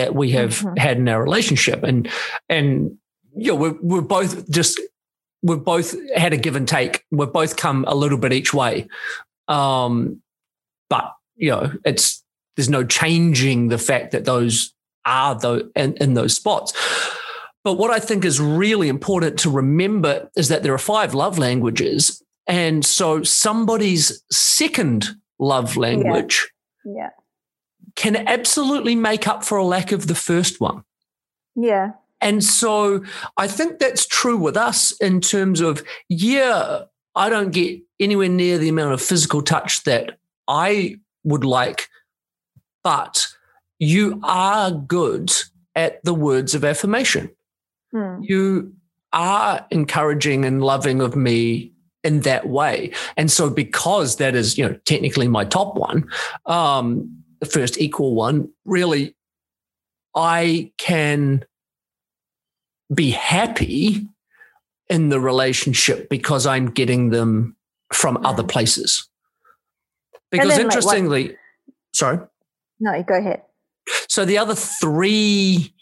[0.00, 0.76] that we have mm-hmm.
[0.76, 1.82] had in our relationship.
[1.82, 2.08] And
[2.48, 2.96] and
[3.36, 4.80] you know, we're we're both just
[5.42, 7.04] we've both had a give and take.
[7.10, 8.88] We've both come a little bit each way.
[9.48, 10.22] Um,
[10.88, 12.24] but you know, it's
[12.56, 14.72] there's no changing the fact that those
[15.04, 16.72] are the in, in those spots.
[17.62, 21.38] But what I think is really important to remember is that there are five love
[21.38, 25.08] languages And so somebody's second
[25.38, 26.50] love language
[26.84, 27.10] Yeah.
[27.96, 30.84] Can absolutely make up for a lack of the first one.
[31.54, 31.92] Yeah.
[32.20, 33.02] And so
[33.36, 36.82] I think that's true with us in terms of, yeah,
[37.14, 41.88] I don't get anywhere near the amount of physical touch that I would like,
[42.84, 43.26] but
[43.78, 45.32] you are good
[45.74, 47.30] at the words of affirmation.
[47.92, 48.18] Hmm.
[48.22, 48.74] You
[49.12, 51.72] are encouraging and loving of me
[52.04, 52.92] in that way.
[53.16, 56.08] And so because that is, you know, technically my top one,
[56.46, 59.14] um, the first equal one, really
[60.14, 61.44] I can
[62.92, 64.06] be happy
[64.88, 67.56] in the relationship because I'm getting them
[67.92, 69.08] from other places.
[70.30, 71.36] Because then, like, interestingly,
[71.94, 72.18] sorry.
[72.80, 73.42] No, go ahead.
[74.08, 75.72] So the other three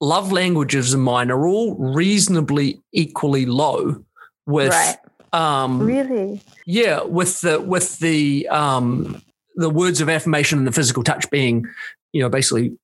[0.00, 4.04] love languages of mine are all reasonably equally low
[4.46, 4.98] with right.
[5.32, 6.40] um Really?
[6.66, 9.22] yeah, with the with the um
[9.56, 11.66] the words of affirmation and the physical touch being,
[12.12, 12.76] you know, basically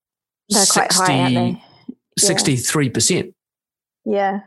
[0.48, 1.58] They're quite high, aren't?
[1.58, 2.34] Yeah.
[2.36, 3.32] 63%.
[4.04, 4.40] Yeah.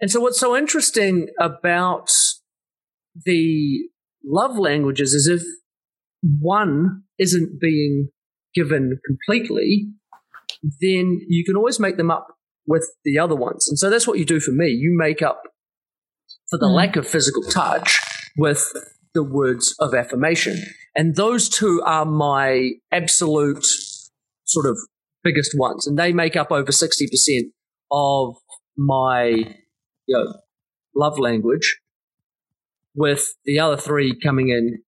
[0.00, 2.10] And so, what's so interesting about
[3.24, 3.88] the
[4.24, 5.42] love languages is if
[6.40, 8.08] one isn't being
[8.54, 9.88] given completely,
[10.80, 12.28] then you can always make them up
[12.66, 13.68] with the other ones.
[13.68, 14.68] And so, that's what you do for me.
[14.68, 15.42] You make up
[16.50, 16.74] for the Mm.
[16.76, 17.98] lack of physical touch
[18.36, 18.72] with
[19.16, 20.62] the words of affirmation.
[20.94, 23.64] And those two are my absolute
[24.44, 24.76] sort of
[25.24, 25.86] biggest ones.
[25.86, 27.40] And they make up over 60%
[27.90, 28.36] of
[28.76, 29.56] my
[30.06, 30.34] you know,
[30.94, 31.78] love language,
[32.94, 34.82] with the other three coming in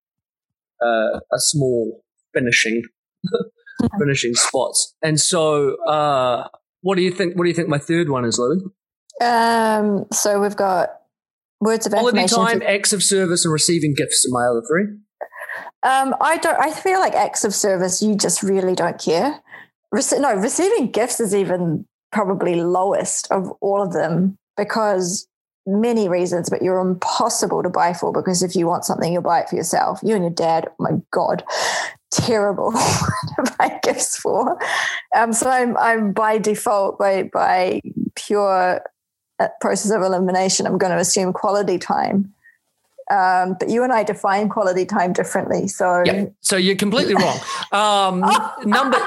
[0.81, 2.83] uh, a small finishing
[3.99, 4.95] finishing spots.
[5.01, 6.47] And so, uh,
[6.81, 7.35] what do you think?
[7.35, 8.61] What do you think my third one is, Louis?
[9.21, 10.89] Um, so we've got
[11.59, 12.37] words of affirmation.
[12.37, 14.97] time, acts of service, and receiving gifts are my other three.
[15.83, 16.59] Um, I don't.
[16.59, 19.41] I feel like acts of service, you just really don't care.
[19.93, 25.27] Rece- no, receiving gifts is even probably lowest of all of them because
[25.67, 29.41] many reasons, but you're impossible to buy for because if you want something, you'll buy
[29.41, 29.99] it for yourself.
[30.01, 31.43] You and your dad, oh my God,
[32.11, 32.71] terrible
[33.35, 34.57] to buy gifts for.
[35.15, 37.81] Um, so I'm, I'm by default, by, by
[38.15, 38.81] pure
[39.61, 42.33] process of elimination, I'm going to assume quality time.
[43.09, 45.67] Um, but you and I define quality time differently.
[45.67, 46.25] So Yeah.
[46.41, 47.39] So you're completely wrong.
[47.71, 48.19] Um,
[48.65, 48.97] number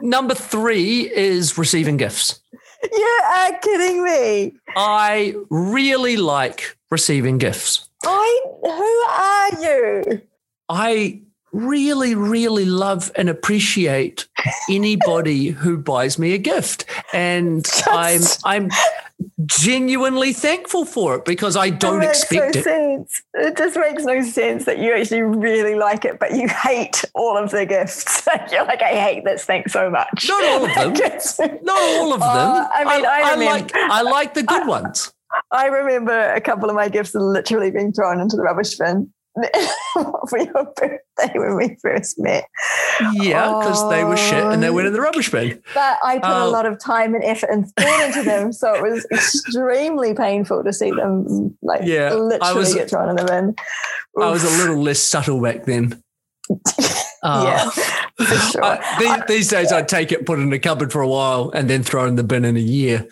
[0.00, 2.40] number three is receiving gifts.
[2.92, 4.52] you are kidding me.
[4.76, 7.88] I really like receiving gifts.
[8.04, 10.22] I who are you?
[10.68, 14.26] I really, really love and appreciate
[14.70, 16.84] anybody who buys me a gift.
[17.12, 18.70] And I'm I'm
[19.46, 22.64] genuinely thankful for it because I don't expect no it.
[22.64, 23.22] sense.
[23.34, 27.36] It just makes no sense that you actually really like it, but you hate all
[27.36, 28.26] of the gifts.
[28.52, 30.26] You're like, I hate this thing so much.
[30.28, 30.92] Not all of them.
[31.62, 32.28] Not all of them.
[32.28, 35.12] Uh, I mean, I remember- like I like the good ones.
[35.50, 39.12] I remember a couple of my gifts literally being thrown into the rubbish bin
[40.28, 42.44] for your birthday when we first met.
[43.14, 45.62] Yeah, because they were shit and they went in the rubbish bin.
[45.74, 46.50] But I put a Oh.
[46.50, 50.72] lot of time and effort and thought into them, so it was extremely painful to
[50.72, 53.54] see them like Yeah, I literally was- get thrown in the bin.
[54.20, 56.02] I was a little less subtle back then.
[57.22, 57.44] Uh,
[57.76, 58.07] yeah,
[58.52, 58.64] sure.
[58.64, 61.50] I- these, these days, I'd take it, put it in a cupboard for a while,
[61.54, 63.06] and then throw it in the bin in a year.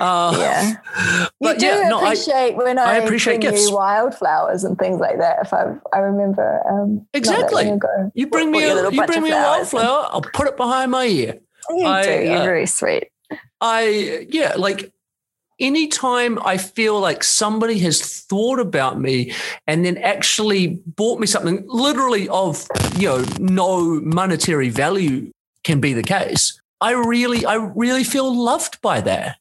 [0.00, 0.76] Uh, yeah.
[1.40, 3.68] You But do yeah, no, I, appreciate when I, I appreciate bring gifts.
[3.68, 5.38] you wildflowers and things like that.
[5.42, 7.68] If I, I remember um, Exactly.
[7.68, 11.04] ago, you bring me a, you bring me a wildflower, I'll put it behind my
[11.04, 11.38] ear.
[11.70, 12.10] You I, do.
[12.24, 13.08] You're uh, very sweet.
[13.60, 14.92] I yeah, like
[15.58, 19.32] anytime I feel like somebody has thought about me
[19.66, 22.66] and then actually bought me something literally of
[22.96, 25.30] you know no monetary value
[25.64, 26.60] can be the case.
[26.80, 29.36] I really I really feel loved by that.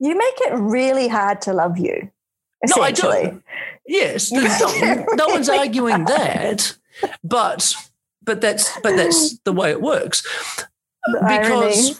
[0.00, 2.10] You make it really hard to love you.
[2.76, 3.42] No, I do.
[3.86, 4.42] Yes, no,
[5.14, 6.76] no one's arguing that,
[7.22, 7.74] but
[8.22, 10.22] but that's but that's the way it works.
[11.06, 11.94] The irony.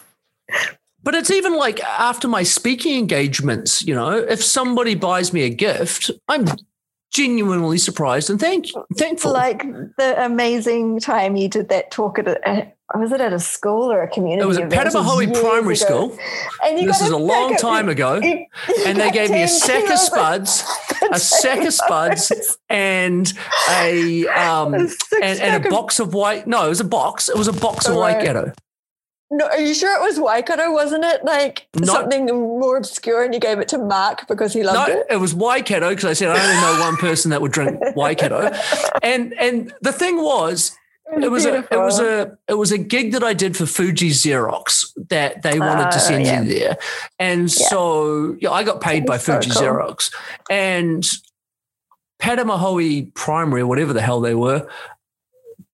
[1.02, 5.48] But it's even like after my speaking engagements you know if somebody buys me a
[5.48, 6.44] gift i'm
[7.14, 9.62] genuinely surprised and thank thankful like
[9.96, 14.02] the amazing time you did that talk at a, was it at a school or
[14.02, 14.42] a community?
[14.42, 14.84] it was at event?
[14.84, 15.84] This was Patumahoe years Primary ago.
[15.84, 16.18] School.
[16.64, 18.14] And you This is a long time ago.
[18.22, 20.64] you- you And they gave me a sack of spuds,
[21.12, 22.32] a sack of spuds,
[22.70, 23.30] and
[23.68, 24.78] a um A
[25.22, 26.46] and, and a box of white.
[26.46, 27.28] No, it was a box.
[27.28, 28.24] It was a box of white Right.
[28.24, 28.52] ghetto.
[29.30, 30.72] No, are you sure it was Waikato?
[30.72, 34.88] Wasn't it like something more obscure, and you gave it to Mark because he loved
[34.88, 35.06] No, it?
[35.10, 37.78] No, it was Waikato because I said I only know one person that would drink
[37.96, 38.50] Waikato,
[39.02, 40.74] and and the thing was,
[41.20, 44.10] it was a, it was a it was a gig that I did for Fuji
[44.10, 46.40] Xerox that they ah, wanted to Oh, send yeah.
[46.42, 46.76] you there,
[47.18, 47.68] and Yeah.
[47.68, 49.60] so yeah, I got paid by so Fuji cool.
[49.62, 50.10] Xerox,
[50.48, 51.06] and
[52.18, 54.66] Patumahoe Primary or whatever the hell they were.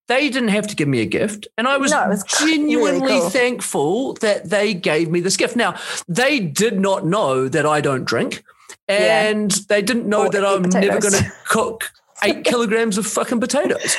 [0.06, 2.56] They didn't have to give me a gift, and I was, No, it was really
[2.58, 3.30] genuinely cool.
[3.30, 5.56] thankful that they gave me this gift.
[5.56, 5.76] Now,
[6.08, 8.44] they did not know that I don't drink,
[8.88, 9.22] Yeah.
[9.28, 11.90] and they didn't know Or that I'm never going to cook
[12.22, 13.96] eight kilograms of fucking potatoes.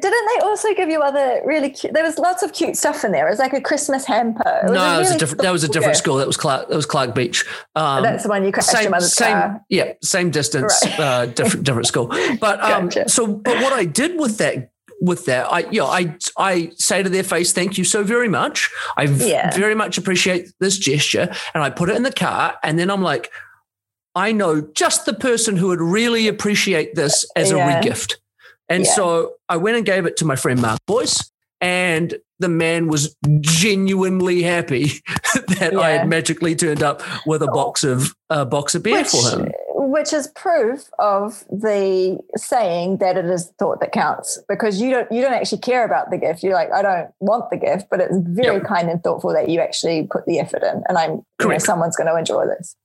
[0.00, 1.92] Didn't they also give you other really cute?
[1.94, 3.26] There was lots of cute stuff in there.
[3.26, 4.60] It was like a Christmas hamper.
[4.62, 5.42] It No, was that was a really different.
[5.42, 6.16] That was a different school.
[6.18, 6.68] That was Clark.
[6.68, 7.44] That was Clark Beach.
[7.74, 9.64] Um, That's the one you crashed your same, mother's same, car.
[9.68, 11.00] yeah, same distance, Right.
[11.00, 12.06] uh, different, different school.
[12.40, 13.08] But um, Gotcha.
[13.08, 14.69] so, but what I did with that,
[15.00, 18.28] with that, I, you know, I, I say to their face, "Thank you so very
[18.28, 18.68] much.
[18.96, 19.50] I Yeah.
[19.56, 23.02] very much appreciate this gesture," and I put it in the car, and then I'm
[23.02, 23.30] like,
[24.14, 28.14] I know just the person who would really appreciate this as a regift,
[28.68, 28.92] and Yeah.
[28.92, 31.30] so I went and gave it to my friend Mark Boyce.
[31.62, 34.92] And the man was genuinely happy
[35.58, 39.08] that I had magically turned up with a box of a box of beer Which,
[39.10, 39.52] for him.
[39.90, 45.10] Which is proof of the saying that it is thought that counts because you don't
[45.10, 46.42] you don't actually care about the gift.
[46.42, 48.66] You're like, I don't want the gift, but it's very Yep.
[48.66, 50.82] kind and thoughtful that you actually put the effort in.
[50.88, 51.62] And I'm you know, Correct.
[51.62, 52.76] someone's going to enjoy this.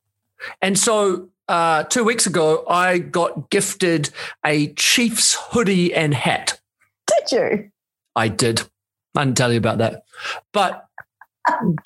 [0.61, 4.09] And so uh, two weeks ago, I got gifted
[4.45, 6.59] a Chiefs hoodie and hat.
[7.07, 7.71] Did you?
[8.15, 8.61] I did.
[9.15, 10.03] I didn't tell you about that.
[10.53, 10.85] But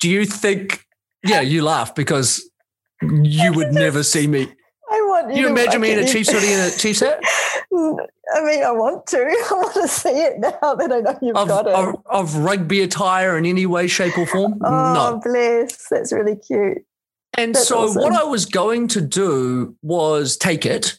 [0.00, 0.86] do you think,
[1.22, 2.48] yeah, you laugh because
[3.02, 4.52] you would never see me.
[4.92, 7.20] I want You to imagine me in a Chiefs hoodie and a Chiefs hat?
[7.72, 9.18] I mean, I want to.
[9.18, 11.74] I want to see it now that I know you've Of, got it.
[11.74, 14.60] of, of rugby attire in any way, shape, or form?
[14.64, 15.20] oh, no.
[15.22, 15.88] bless.
[15.88, 16.78] That's really cute.
[17.38, 18.02] And That's so awesome.
[18.02, 20.98] what I was going to do was take it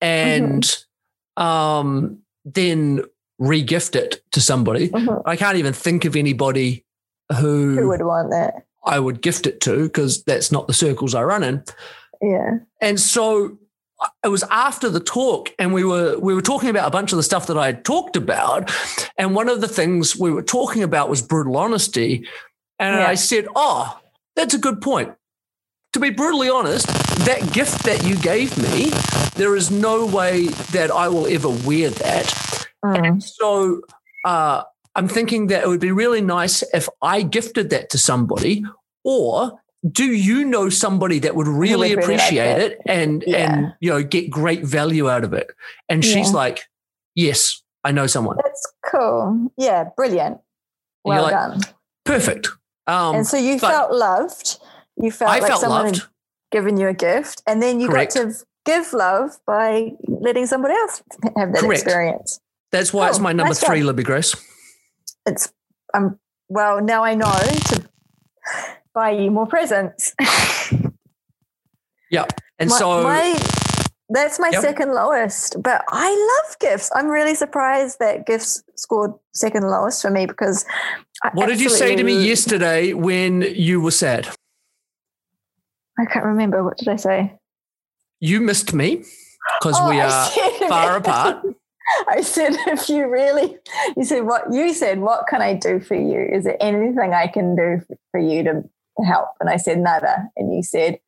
[0.00, 0.62] and
[1.38, 1.42] Mm-hmm.
[1.44, 3.02] um, then
[3.38, 4.88] regift it to somebody.
[4.88, 5.22] Mhm.
[5.26, 6.86] I can't even think of anybody
[7.40, 8.64] who, Who would want that?
[8.86, 11.62] I would gift it to because that's not the circles I run in.
[12.20, 12.58] Yeah.
[12.80, 13.58] And so
[14.22, 17.16] it was after the talk, and we were we were talking about a bunch of
[17.16, 18.70] the stuff that I had talked about,
[19.16, 22.26] and one of the things we were talking about was brutal honesty,
[22.78, 23.08] and Yeah.
[23.08, 23.98] I said, "Oh,
[24.34, 25.14] that's a good point."
[25.94, 26.86] To be brutally honest,
[27.24, 28.90] that gift that you gave me,
[29.36, 32.26] there is no way that I will ever wear that.
[32.84, 33.22] Mm.
[33.22, 33.80] So
[34.26, 34.62] uh,
[34.94, 38.62] I'm thinking that it would be really nice if I gifted that to somebody,
[39.04, 39.58] or
[39.90, 42.72] do you know somebody that would really really appreciate it?
[42.72, 43.36] it and Yeah.
[43.54, 45.50] and you know get great value out of it?
[45.88, 46.36] And she's Yeah.
[46.36, 46.62] like,
[47.14, 48.36] "Yes, I know someone.
[48.42, 49.50] That's cool.
[49.56, 50.38] Yeah, brilliant.
[51.04, 51.60] Well like, done.
[52.04, 52.48] Perfect."
[52.86, 54.58] Um, and so you felt loved.
[54.96, 55.96] You felt I like felt someone loved.
[55.98, 56.06] had
[56.52, 58.14] given you a gift, and then you Correct.
[58.14, 61.02] got to give love by letting somebody else
[61.36, 61.82] have that Correct.
[61.82, 62.40] experience.
[62.72, 63.86] That's why it's my number Nice three, job.
[63.86, 64.34] Libby Grace.
[65.26, 65.52] It's
[65.94, 66.18] um
[66.48, 67.84] well now I know to
[68.96, 70.12] buy you more presents.
[72.08, 72.24] Yeah.
[72.60, 73.36] And my, so my
[74.10, 74.62] that's my Yep.
[74.62, 76.88] second lowest, but I love gifts.
[76.94, 80.64] I'm really surprised that gifts scored second lowest for me because.
[81.24, 84.28] I what did you say to me yesterday when you were sad?
[85.98, 86.62] I can't remember.
[86.62, 87.34] What did I say?
[88.20, 89.02] You missed me
[89.60, 91.44] because Oh, we are said- far apart.
[92.08, 93.56] I said, if you really,
[93.96, 96.20] you said, what you said, what can I do for you?
[96.20, 97.80] Is there anything I can do
[98.12, 98.62] for you to
[99.04, 99.28] help?
[99.40, 100.28] And I said, nada.
[100.36, 100.98] And you said,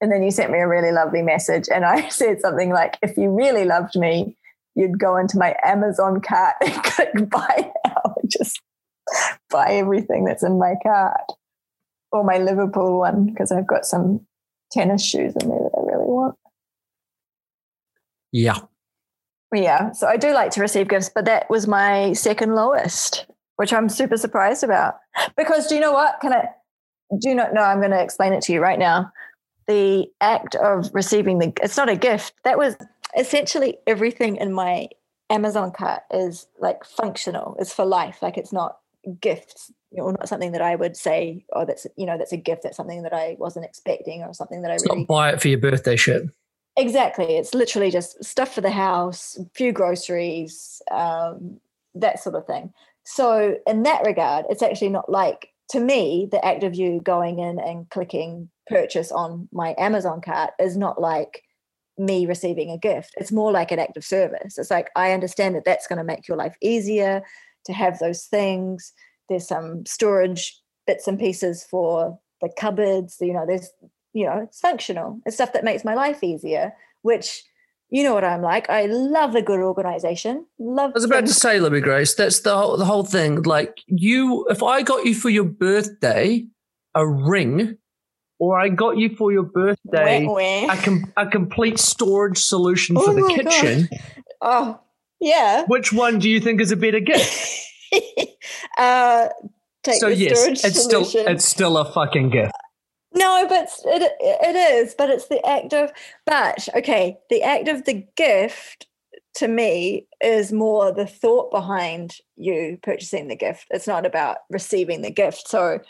[0.00, 1.68] and then you sent me a really lovely message.
[1.72, 4.36] And I said something like, if you really loved me,
[4.74, 8.60] you'd go into my Amazon cart and click buy now and just
[9.50, 11.32] buy everything that's in my cart
[12.12, 14.26] or my Liverpool one because I've got some
[14.70, 16.36] tennis shoes in there that I really want.
[18.32, 18.58] Yeah.
[19.54, 23.26] Yeah, so I do like to receive gifts, but that was my second lowest,
[23.56, 24.96] which I'm super surprised about.
[25.36, 26.20] Because do you know what?
[26.20, 26.48] Can I
[27.18, 27.62] do not know?
[27.62, 29.12] I'm going to explain it to you right now.
[29.66, 32.34] The act of receiving the it's not a gift.
[32.44, 32.76] That was
[33.16, 34.88] essentially everything in my
[35.30, 37.56] Amazon cart is like functional.
[37.58, 38.22] It's for life.
[38.22, 38.78] Like it's not
[39.20, 42.36] gifts, you know, not something that I would say, oh, that's you know, that's a
[42.36, 42.62] gift.
[42.62, 45.40] That's something that I wasn't expecting, or something that I It's really not buy it
[45.40, 46.22] for your birthday shit.
[46.76, 47.36] Exactly.
[47.36, 51.58] It's literally just stuff for the house, few groceries, um,
[51.94, 52.72] that sort of thing.
[53.04, 57.38] So, in that regard, it's actually not like, to me, the act of you going
[57.38, 61.42] in and clicking purchase on my Amazon cart is not like
[61.98, 63.14] me receiving a gift.
[63.16, 64.58] It's more like an act of service.
[64.58, 67.22] It's like, I understand that that's going to make your life easier
[67.64, 68.92] to have those things.
[69.28, 73.16] There's some storage bits and pieces for the cupboards.
[73.20, 73.70] You know, there's
[74.16, 75.20] you know, it's functional.
[75.26, 77.44] It's stuff that makes my life easier, which
[77.90, 78.68] you know what I'm like.
[78.68, 80.46] I love a good organization.
[80.58, 80.90] Love.
[80.90, 83.42] I was about to say, Libby Grace, that's the whole, the whole thing.
[83.42, 86.46] Like you, if I got you for your birthday
[86.94, 87.76] a ring,
[88.38, 90.72] or I got you for your birthday Wah, wah.
[90.72, 93.88] a, com- a complete storage solution for Oh the my kitchen,
[94.40, 94.80] Oh,
[95.20, 95.64] yeah.
[95.68, 97.62] which one do you think is a better gift?
[98.78, 99.28] uh,
[99.82, 102.52] take so yes, storage it's still it's still a fucking gift.
[103.16, 105.90] No, but it, it is, but it's the act of,
[106.26, 108.86] but okay, the act of the gift
[109.36, 113.66] to me is more the thought behind you purchasing the gift.
[113.70, 115.48] It's not about receiving the gift.
[115.48, 115.80] So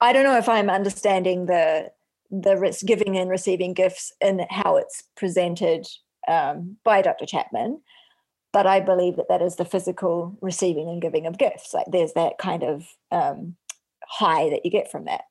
[0.00, 1.90] I don't know if I'm understanding the
[2.30, 5.86] the giving and receiving gifts and how it's presented
[6.26, 7.26] um, by Dr.
[7.26, 7.80] Chapman,
[8.52, 11.72] but I believe that that is the physical receiving and giving of gifts.
[11.72, 13.56] Like there's that kind of um,
[14.02, 15.22] high that you get from that.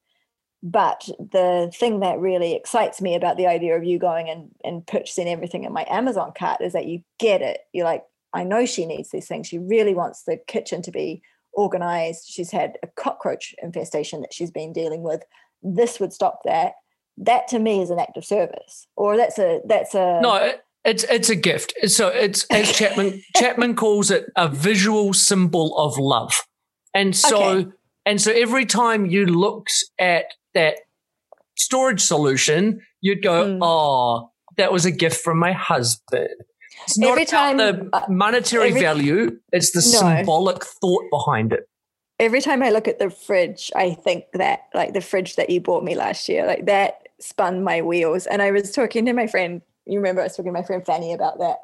[0.66, 4.88] But the thing that really excites me about the idea of you going and, and
[4.88, 7.60] purchasing everything in my Amazon cart is that you get it.
[7.74, 9.48] You're like, I know she needs these things.
[9.48, 12.30] She really wants the kitchen to be organized.
[12.30, 15.24] She's had a cockroach infestation that she's been dealing with.
[15.62, 16.76] This would stop that.
[17.18, 20.64] That to me is an act of service, or that's a that's a No, it,
[20.84, 21.74] it's it's a gift.
[21.88, 26.34] So it's as Chapman Chapman calls it a visual symbol of love,
[26.94, 27.70] and so Okay.
[28.08, 30.78] and so every time you looks at that
[31.58, 33.60] storage solution, you'd go, Mm.
[33.62, 36.30] "Oh, that was a gift from my husband."
[36.86, 40.16] It's not Every time- the uh, monetary every- value; it's the No.
[40.16, 41.68] symbolic thought behind it.
[42.20, 45.60] every time I look at the fridge, I think that like the fridge that you
[45.60, 48.28] bought me last year, like that spun my wheels.
[48.28, 50.86] And I was talking to my friend, you remember I was talking to my friend
[50.86, 51.58] Fanny about that.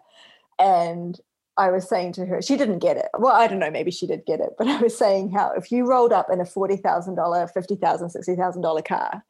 [0.58, 1.18] And
[1.60, 3.10] I was saying to her, she didn't get it.
[3.18, 5.72] Well, I don't know, maybe she did get it, but I was saying how if
[5.72, 6.82] you rolled up in a $40,000,
[7.16, 9.24] $50,000, $60,000 car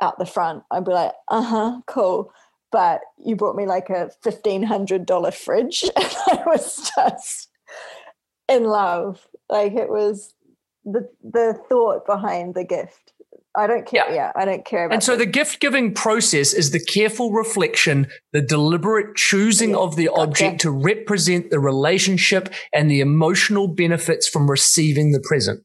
[0.00, 2.32] out the front, I'd be like, uh huh, cool.
[2.70, 5.84] But you brought me like a $1,500 fridge.
[5.96, 7.48] And I was just
[8.48, 9.26] in love.
[9.48, 10.34] Like it was
[10.84, 13.12] the the thought behind the gift.
[13.58, 14.04] I don't care.
[14.08, 14.14] Yeah.
[14.14, 14.94] Yeah, I don't care about.
[14.94, 19.76] And so the- the gift giving process is the careful reflection, the deliberate choosing Yeah,
[19.84, 25.62] of the object to represent the relationship and the emotional benefits from receiving the present.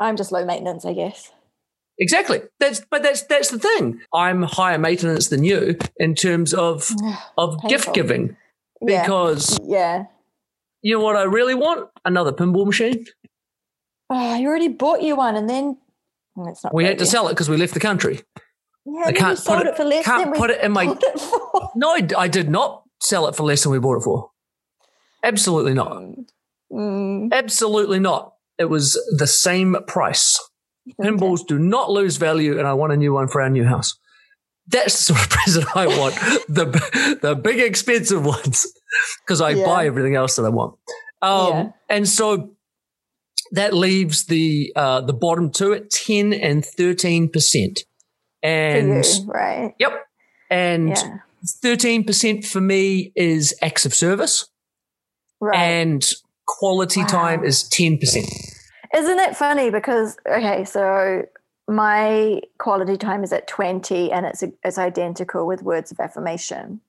[0.00, 1.30] I'm just low maintenance, I guess.
[2.00, 2.42] Exactly.
[2.60, 4.00] That's but that's that's the thing.
[4.14, 6.90] I'm higher maintenance than you in terms of
[7.38, 8.36] of gift giving
[8.80, 9.02] Yeah.
[9.02, 10.04] because Yeah.
[10.82, 11.88] you know what I really want?
[12.04, 13.04] Another pinball machine.
[14.10, 15.76] Oh, I already bought you one, and then
[16.46, 16.74] it's not.
[16.74, 18.20] We had to sell it because we left the country.
[18.86, 20.72] Yeah, I can't we sold it- it, for less can't than we put it in
[20.72, 21.70] my- bought it for.
[21.74, 24.30] No, I, I did not sell it for less than we bought it for.
[25.22, 26.02] Absolutely not.
[26.72, 28.34] Mm, Absolutely not.
[28.58, 30.38] It was the same price.
[31.00, 33.98] Pinballs do not lose value, and I want a new one for our new house.
[34.66, 36.14] That's the sort of present I want.
[36.48, 38.66] the the big expensive ones,
[39.24, 39.66] because I Yeah.
[39.66, 40.76] buy everything else that I want.
[41.20, 41.68] Um, Yeah.
[41.90, 42.54] And so
[43.52, 47.80] that leaves the uh, the bottom two at ten and thirteen percent.
[48.42, 49.74] And you, right?
[49.78, 50.06] yep,
[50.50, 51.18] and Yeah.
[51.62, 54.46] thirteen percent for me is acts of service,
[55.40, 55.56] Right.
[55.56, 56.08] and
[56.46, 58.26] quality time is ten percent.
[58.94, 59.70] Isn't it funny?
[59.70, 61.22] Because okay, so
[61.68, 66.80] my quality time is at twenty, and it's it's identical with words of affirmation.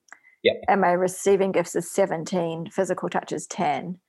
[0.43, 0.56] Yep.
[0.70, 4.00] And my receiving gifts is seventeen, physical touch is ten,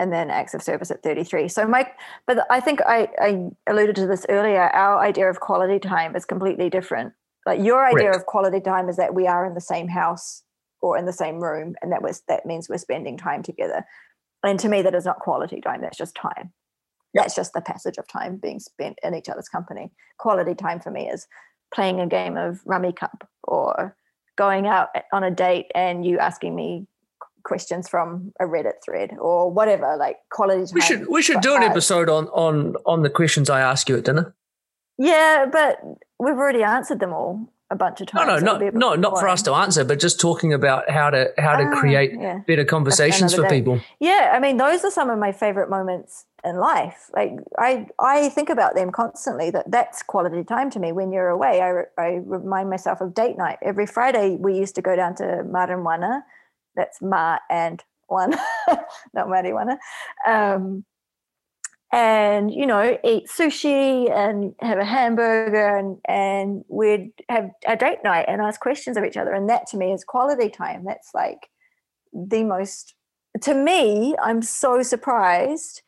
[0.00, 1.48] and then acts of service at thirty-three.
[1.48, 1.94] So Mike,
[2.26, 4.62] but I think I I alluded to this earlier.
[4.62, 7.12] Our idea of quality time is completely different.
[7.46, 8.16] Like your idea Correct.
[8.16, 10.42] of quality time is that we are in the same house
[10.82, 13.84] or in the same room, and that was that means we're spending time together.
[14.42, 15.82] And to me, that is not quality time.
[15.82, 16.52] That's just time
[17.14, 19.90] that's just the passage of time being spent in each other's company.
[20.18, 21.26] Quality time for me is
[21.74, 23.96] playing a game of Rummikub or
[24.36, 26.86] going out on a date and you asking me
[27.44, 29.96] questions from a Reddit thread or whatever.
[29.98, 30.74] Like quality time.
[30.74, 33.96] We should we should do an episode on on on the questions I ask you
[33.96, 34.34] at dinner.
[34.98, 35.80] Yeah, but
[36.18, 38.28] we've already answered them all a bunch of No, times.
[38.28, 40.52] no, It'll not be a bit no, not for us to answer, but just talking
[40.52, 42.38] about how to how to Ah, create yeah.
[42.46, 43.48] better conversations for day.
[43.60, 43.80] people.
[44.00, 47.08] Yeah, I mean, those are some of my favorite moments in life.
[47.14, 49.50] Like I, I think about them constantly.
[49.50, 50.90] That that's quality time to me.
[50.92, 51.70] When you're away, I,
[52.02, 53.58] I remind myself of date night.
[53.62, 56.22] Every Friday, we used to go down to Maranwana.
[56.76, 58.30] That's Ma and One,
[59.14, 59.78] not Marijuana.
[60.26, 60.84] Um,
[61.92, 67.98] and you know, eat sushi and have a hamburger, and and we'd have a date
[68.04, 69.32] night and ask questions of each other.
[69.32, 70.84] And that to me is quality time.
[70.84, 71.48] That's like
[72.12, 72.94] the most
[73.42, 75.82] to me, I'm so surprised.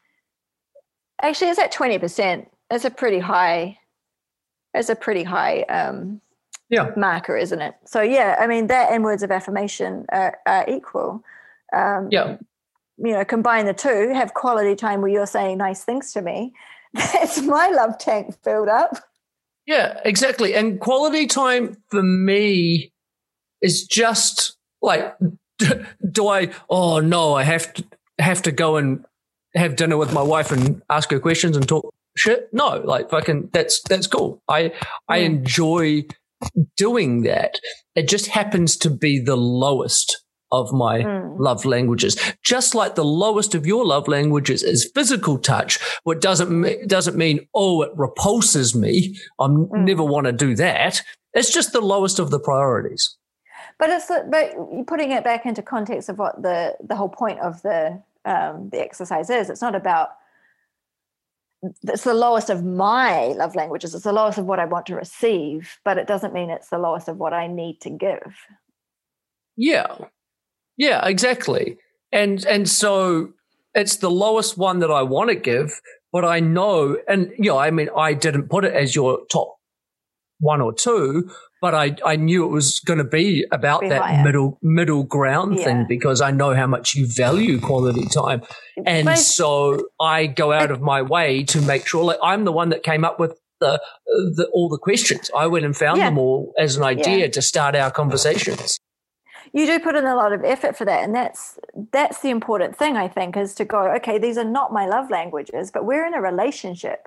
[1.20, 2.46] Actually, it's at 20%.
[2.70, 3.78] That's a pretty high
[4.72, 6.20] That's a pretty high um
[6.72, 6.90] Yeah.
[6.96, 11.22] marker isn't it so yeah i mean that and words of affirmation are, are equal
[11.72, 12.38] um Yeah.
[12.96, 16.52] you know combine the two have quality time where you're saying nice things to me
[16.94, 18.96] that's my love tank filled up
[19.66, 20.54] Yeah, exactly.
[20.54, 22.90] And quality time for me
[23.60, 25.14] is just like,
[26.10, 26.50] do I?
[26.68, 27.84] Oh no, I have to
[28.18, 29.04] have to go and
[29.54, 31.84] have dinner with my wife and ask her questions and talk
[32.16, 32.48] shit.
[32.52, 34.42] No, like fucking, that's that's cool.
[34.48, 34.72] I
[35.08, 36.06] I enjoy
[36.76, 37.58] doing that.
[37.94, 40.18] It just happens to be the lowest
[40.50, 41.38] of my Mm.
[41.38, 42.14] love languages.
[42.44, 47.40] Just like the lowest of your love languages is physical touch, what doesn't doesn't mean
[47.54, 49.16] oh it repulses me.
[49.40, 49.84] I Mm.
[49.84, 51.00] never want to do that.
[51.32, 53.16] It's just the lowest of the priorities.
[53.78, 54.52] but it's but
[54.86, 58.80] putting it back into context of what the the whole point of the um the
[58.80, 60.08] exercise is it's not about
[61.62, 63.94] it's the lowest of my love languages.
[63.94, 66.78] It's the lowest of what i want to receive but it doesn't mean it's the
[66.78, 68.34] lowest of what i need to give.
[69.56, 69.96] Yeah,
[70.76, 71.76] yeah, exactly.
[72.10, 73.32] And and so
[73.74, 75.80] it's the lowest one that I want to give,
[76.12, 79.56] but I know, and you know, I mean, I didn't put it as your top
[80.42, 81.30] one or two,
[81.60, 84.24] but I I knew it was going to be about Be that higher.
[84.24, 85.64] middle middle ground Yeah.
[85.64, 88.42] thing because I know how much you value quality time,
[88.84, 92.04] and But- so I go out of my way to make sure.
[92.04, 93.38] Like I'm the one that came up with.
[93.60, 93.80] The,
[94.38, 96.06] the all the questions I went and found Yeah.
[96.08, 97.28] them all as an idea Yeah.
[97.28, 98.76] to start our conversations.
[99.52, 101.58] you do put in a lot of effort for that and that's
[101.92, 105.10] that's the important thing i think is to go okay these are not my love
[105.10, 107.00] languages but we're in a relationship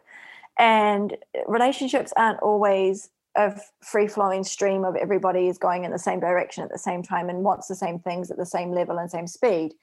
[0.57, 1.17] and
[1.47, 6.63] relationships aren't always a free flowing stream of everybody is going in the same direction
[6.63, 9.27] at the same time and wants the same things at the same level and same
[9.27, 9.73] speed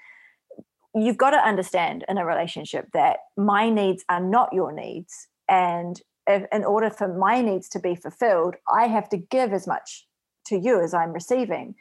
[0.95, 5.29] you've got to understand in a relationship that my needs are not your needs.
[5.49, 9.67] And if, in order for my needs to be fulfilled i have to give as
[9.67, 10.07] much
[10.47, 11.75] to you as i'm receiving.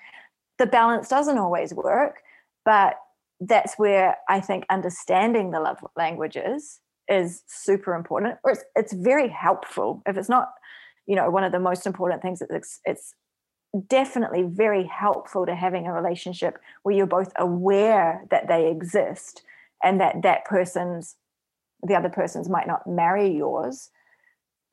[0.57, 2.23] The balance doesn't always work
[2.65, 2.95] but
[3.39, 9.29] that's where i think understanding the love languages is super important or it's, it's very
[9.29, 10.01] helpful.
[10.07, 10.49] If it's not
[11.07, 13.13] you know one of the most important things it's it's
[13.87, 19.43] definitely very helpful to having a relationship where you're both aware that they exist
[19.83, 21.15] and that that person's
[21.83, 23.89] the other person's might not marry yours.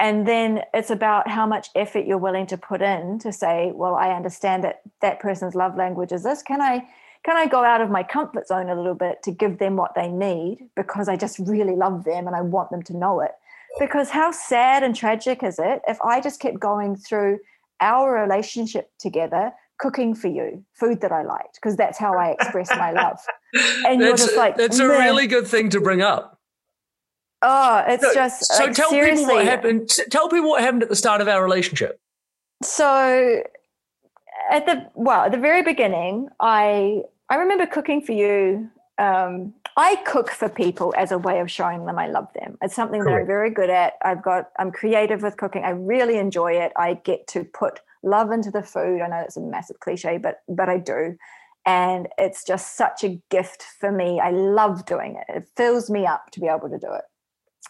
[0.01, 3.95] And then it's about how much effort you're willing to put in to say well
[3.95, 6.43] i understand that that person's love language is this.
[6.43, 6.87] Can i
[7.25, 9.95] can i go out of my comfort zone a little bit to give them what
[9.97, 13.33] they need because i just really love them and i want them to know it
[13.79, 17.39] because how sad and tragic is it if i just kept going through
[17.81, 22.69] our relationship together cooking for you food that i liked because that's how i express
[22.71, 23.19] my love
[23.87, 26.39] and you're just like that's a "Man, really good thing to bring up.
[27.43, 29.89] oh it's So- just so like, tell people what happened.
[30.11, 32.01] Tell people what happened at the start of our relationship.
[32.63, 33.43] so
[34.51, 39.97] at the well at the very beginning i i remember cooking for you um i
[40.05, 42.59] cook for people as a way of showing them i love them.
[42.63, 43.95] It's something that i'm very good at.
[44.03, 45.65] I've got i'm creative with cooking.
[45.65, 46.73] I really enjoy it.
[46.77, 49.01] I get to put love into the food.
[49.01, 51.17] I know that's a massive cliche but but i do.
[51.67, 54.21] And it's just such a gift for me.
[54.21, 55.27] I love doing it.
[55.37, 57.05] It fills me up to be able to do it.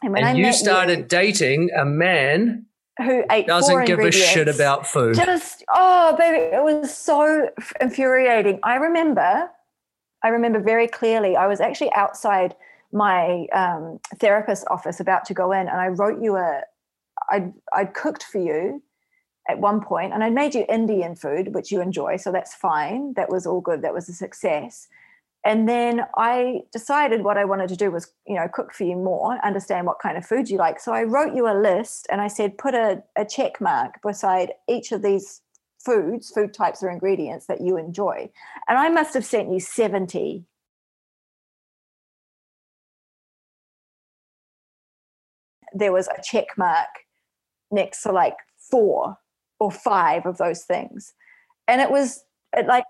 [0.02, 2.66] And when and i you started dating a man
[2.98, 5.14] who ate doesn't give a shit about food.
[5.14, 7.48] just oh baby it was so
[7.80, 8.60] infuriating.
[8.62, 9.50] I remember
[10.22, 12.54] i remember very clearly i was actually outside
[12.90, 16.62] my um, therapist's office about to go in and i wrote you a
[17.30, 18.82] i'd i'd cooked for you
[19.48, 23.14] at one point and i made you indian food which you enjoy so that's fine.
[23.14, 23.82] That was all good.
[23.82, 24.88] That was a success.
[25.44, 28.96] And then i decided what i wanted to do was you know cook for you
[28.96, 30.80] more understand what kind of food you like.
[30.80, 34.52] So i wrote you a list and i said put a, a check mark beside
[34.68, 35.42] each of these
[35.84, 38.28] foods food types or ingredients that you enjoy
[38.68, 40.44] and i must have sent you 70
[45.74, 46.88] there was a check mark
[47.70, 48.36] next to like
[48.70, 49.16] four
[49.60, 51.14] or five of those things
[51.66, 52.24] and it was
[52.56, 52.84] it like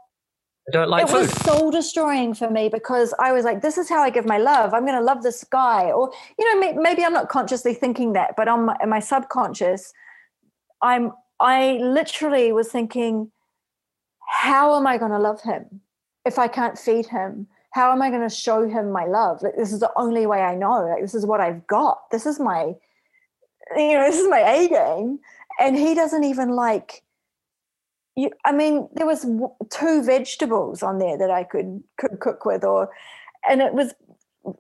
[0.68, 1.20] I don't like it food.
[1.20, 4.36] was soul destroying for me because I was like, this is how I give my
[4.36, 4.74] love.
[4.74, 5.91] I'm going to love this guy.
[5.91, 9.95] Or, you know, maybe I'm not consciously thinking that, but on my, in my subconscious,
[10.82, 13.30] I'm, I literally was thinking,
[14.26, 15.80] how am I going to love him
[16.24, 17.47] if I can't feed him?
[17.72, 19.43] How am I going to show him my love?
[19.43, 20.86] Like, this is the only way I know.
[20.86, 22.11] Like, this is what I've got.
[22.11, 22.74] This is my,
[23.76, 25.20] you know, this is my A game.
[25.61, 27.03] And he doesn't even like,
[28.16, 29.26] you, I mean, there was
[29.70, 32.91] two vegetables on there that I could could cook with, or,
[33.49, 33.95] and it was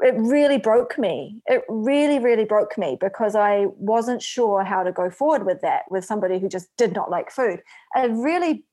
[0.00, 1.40] it really broke me.
[1.46, 5.82] It really, really broke me because I wasn't sure how to go forward with that
[5.90, 7.60] with somebody who just did not like food.
[7.96, 8.64] A really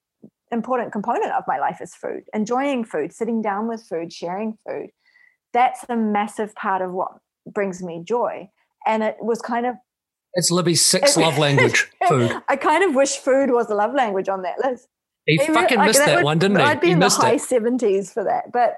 [0.52, 4.90] important component of my life is food, enjoying food, sitting down with food, sharing food.
[5.54, 7.12] That's a massive part of what
[7.52, 8.50] brings me joy.
[8.86, 9.76] And it was kind of
[10.36, 12.32] it's Libby's sixth love language, food.
[12.50, 14.88] I kind of wish food was a love language on that list.
[15.26, 16.64] He fucking missed that, would, one, didn't he?
[16.64, 18.52] I'd be he in the high seventies for that.
[18.52, 18.78] But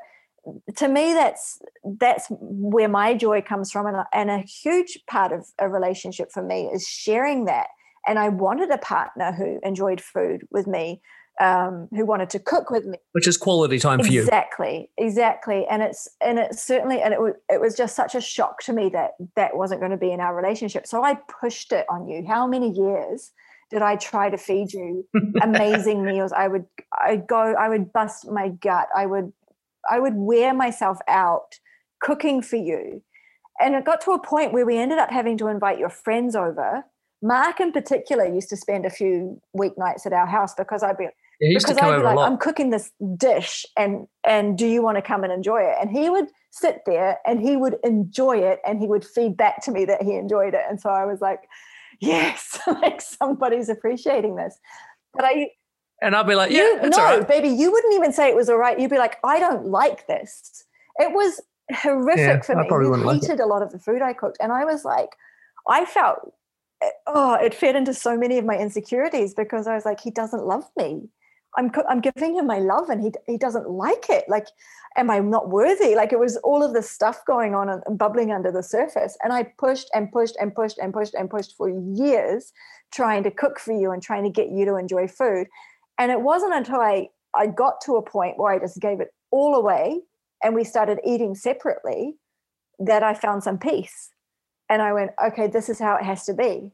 [0.76, 1.60] to me, that's
[2.00, 6.32] that's where my joy comes from, and a, and a huge part of a relationship
[6.32, 7.68] for me is sharing that.
[8.08, 11.02] And I wanted a partner who enjoyed food with me,
[11.42, 14.22] um, who wanted to cook with me, which is quality time for you.
[14.22, 15.66] Exactly, exactly.
[15.70, 18.74] And it's and it's certainly and it was it was just such a shock to
[18.74, 20.88] me that that wasn't going to be in our relationship.
[20.88, 22.26] So I pushed it on you.
[22.28, 23.32] How many years?
[23.70, 25.06] did I try to feed you
[25.42, 26.32] amazing meals?
[26.32, 26.66] I would
[26.98, 28.88] I'd go, I would bust my gut.
[28.96, 29.34] I would
[29.90, 31.60] I would wear myself out
[32.02, 33.02] cooking for you.
[33.60, 36.36] And it got to a point where we ended up having to invite your friends
[36.36, 36.84] over.
[37.22, 41.08] Mark in particular used to spend a few weeknights at our house because I'd be
[41.40, 45.24] because I'd be like, I'm cooking this dish and and do you want to come
[45.24, 45.76] and enjoy it?
[45.80, 49.64] And he would sit there and he would enjoy it and he would feed back
[49.64, 50.62] to me that he enjoyed it.
[50.70, 51.42] And so I was like,
[52.00, 54.60] yes, like somebody's appreciating this.
[55.14, 55.52] But I
[56.02, 57.28] and I'll be like, yeah, you, no, right.
[57.28, 58.80] baby, you wouldn't even say it was all right.
[58.80, 60.66] You'd be like, I don't like this.
[60.98, 61.42] It was
[61.74, 62.68] horrific yeah, for me.
[62.70, 65.10] You hated like a lot of the food I cooked, and I was like,
[65.68, 66.34] I felt,
[66.84, 70.12] eh, oh, it fed into so many of my insecurities because I was like, he
[70.12, 71.10] doesn't love me.
[71.58, 74.26] I'm I'm giving him my love, and he he doesn't like it.
[74.28, 74.48] Like,
[74.96, 75.96] am I not worthy?
[75.96, 79.34] Like it was all of this stuff going on and bubbling under the surface, and
[79.34, 82.54] I pushed and pushed and pushed and pushed and pushed for years,
[82.92, 85.48] trying to cook for you and trying to get you to enjoy food.
[86.00, 89.14] And it wasn't until I I got to a point where I just gave it
[89.32, 90.02] all away,
[90.44, 92.16] and we started eating separately,
[92.80, 94.10] that I found some peace.
[94.70, 96.72] And I went, okay, this is how it has to be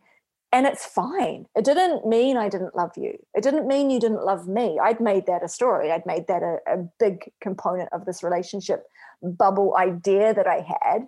[0.53, 1.47] and it's fine.
[1.55, 3.17] It didn't mean I didn't love you.
[3.33, 4.77] It didn't mean you didn't love me.
[4.79, 5.91] I'd made that a story.
[5.91, 8.85] I'd made that a, a big component of this relationship
[9.23, 11.07] bubble idea that I had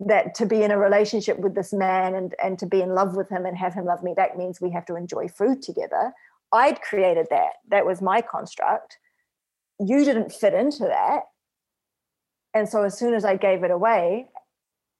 [0.00, 3.14] that to be in a relationship with this man and, and to be in love
[3.14, 6.12] with him and have him love me, that means we have to enjoy food together.
[6.52, 7.54] I'd created that.
[7.68, 8.98] That was my construct.
[9.78, 11.22] You didn't fit into that.
[12.52, 14.26] And so as soon as I gave it away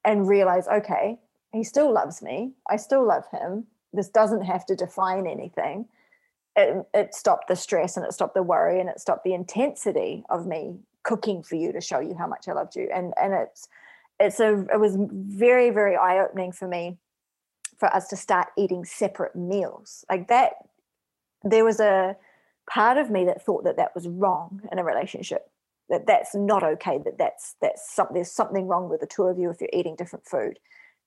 [0.04, 1.18] and realized, okay,
[1.52, 5.86] he still loves me, I still love him, this doesn't have to define anything
[6.56, 10.24] it, it stopped the stress and it stopped the worry and it stopped the intensity
[10.30, 13.32] of me cooking for you to show you how much i loved you and and
[13.32, 13.68] it's
[14.18, 16.98] it's a it was very very eye-opening for me
[17.78, 20.52] for us to start eating separate meals like that
[21.42, 22.16] there was a
[22.70, 25.50] part of me that thought that that was wrong in a relationship
[25.88, 29.38] that that's not okay that that's that's something there's something wrong with the two of
[29.38, 30.58] you if you're eating different food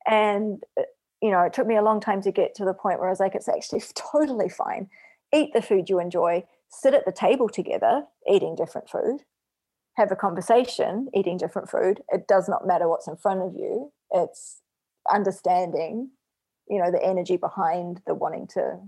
[0.06, 0.84] and uh,
[1.24, 3.12] you know, it took me a long time to get to the point where I
[3.12, 4.90] was like, it's actually totally fine.
[5.34, 9.22] Eat the food you enjoy, sit at the table together, eating different food,
[9.96, 12.02] have a conversation, eating different food.
[12.10, 13.94] It does not matter what's in front of you.
[14.12, 14.60] It's
[15.12, 16.12] understanding,
[16.68, 18.80] you know, the energy behind the wanting to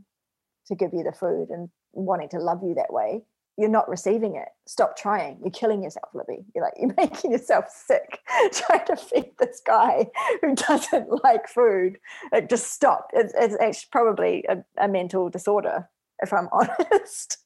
[0.68, 3.24] to give you the food and wanting to love you that way
[3.58, 4.50] you're not receiving it.
[4.68, 5.38] Stop trying.
[5.42, 6.46] You're killing yourself, Libby.
[6.54, 8.20] You're like, you're making yourself sick
[8.52, 10.08] trying to feed this guy
[10.42, 11.98] who doesn't like food.
[12.32, 13.10] Like, just stop.
[13.14, 15.90] It's, it's probably a, a mental disorder,
[16.20, 17.38] if I'm honest.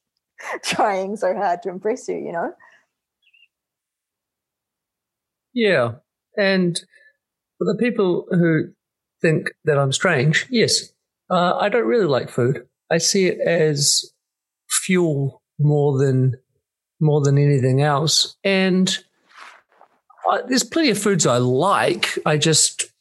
[0.63, 2.53] trying so hard to impress you, you know?
[5.53, 5.95] Yeah.
[6.37, 6.79] And
[7.57, 8.69] for the people who
[9.21, 10.93] think that I'm strange, yes,
[11.29, 12.65] uh, I don't really like food.
[12.91, 14.11] I see it as
[14.69, 16.37] fuel more than
[16.99, 18.35] more than anything else.
[18.43, 18.97] And
[20.29, 22.17] I, there's plenty of foods I like.
[22.25, 22.91] I just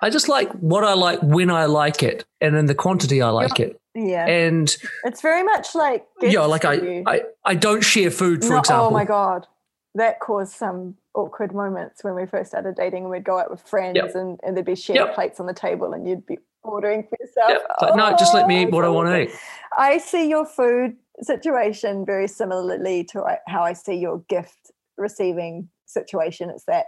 [0.00, 3.30] I just like what I like when I like it, and in the quantity I
[3.30, 3.80] like it.
[3.94, 8.50] Yeah, and it's very much like yeah, like I, I I don't share food, for
[8.50, 8.86] no, oh example.
[8.86, 9.46] Oh my god,
[9.94, 13.62] that caused some awkward moments when we first started dating, and we'd go out with
[13.62, 14.14] friends, yep.
[14.14, 15.14] and, and there'd be shared yep.
[15.14, 16.38] plates on the table, and you'd be
[16.68, 17.48] ordering for yourself.
[17.48, 17.62] Yep.
[17.80, 19.30] Oh, no, just let me eat what I want to oh, eat.
[19.76, 26.50] I see your food situation very similarly to how I see your gift receiving situation.
[26.50, 26.86] It's that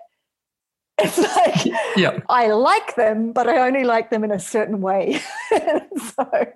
[1.00, 2.18] it's like yeah.
[2.28, 5.20] I like them, but I only like them in a certain way.
[5.50, 6.46] so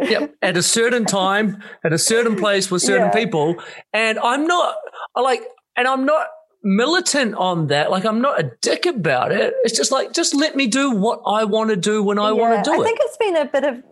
[0.00, 0.36] Yep.
[0.40, 3.24] At a certain time, at a certain place with certain yeah.
[3.24, 3.56] people.
[3.92, 4.76] And I'm not
[5.16, 5.42] I like
[5.74, 6.28] and I'm not
[6.62, 7.90] militant on that.
[7.90, 9.54] Like I'm not a dick about it.
[9.62, 12.32] It's just like just let me do what I want to do when I yeah,
[12.32, 12.80] want to do it.
[12.80, 13.82] I think it's been a bit of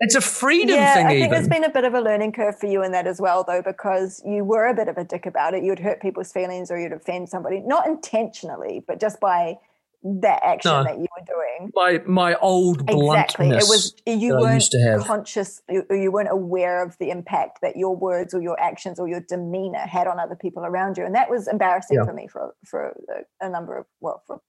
[0.00, 1.06] It's a freedom yeah, thing.
[1.06, 1.30] I think even.
[1.30, 3.62] there's been a bit of a learning curve for you in that as well, though,
[3.62, 5.64] because you were a bit of a dick about it.
[5.64, 9.58] You'd hurt people's feelings or you'd offend somebody, not intentionally, but just by
[10.02, 10.84] that action No.
[10.84, 11.70] that you were doing.
[11.74, 13.34] my my old bluntness.
[13.34, 13.48] Exactly.
[13.50, 18.32] It was you weren't conscious you, you weren't aware of the impact that your words
[18.32, 21.04] or your actions or your demeanor had on other people around you.
[21.04, 22.04] And that was embarrassing Yeah.
[22.04, 22.94] for me for for
[23.40, 24.40] a, a number of well for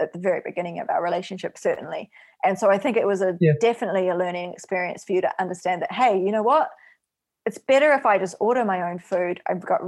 [0.00, 2.10] at the very beginning of our relationship certainly.
[2.44, 3.52] And so I think it was a Yeah.
[3.60, 6.68] definitely a learning experience for you to understand that hey, you know what?
[7.46, 9.40] It's better if I just order my own food.
[9.48, 9.80] I've got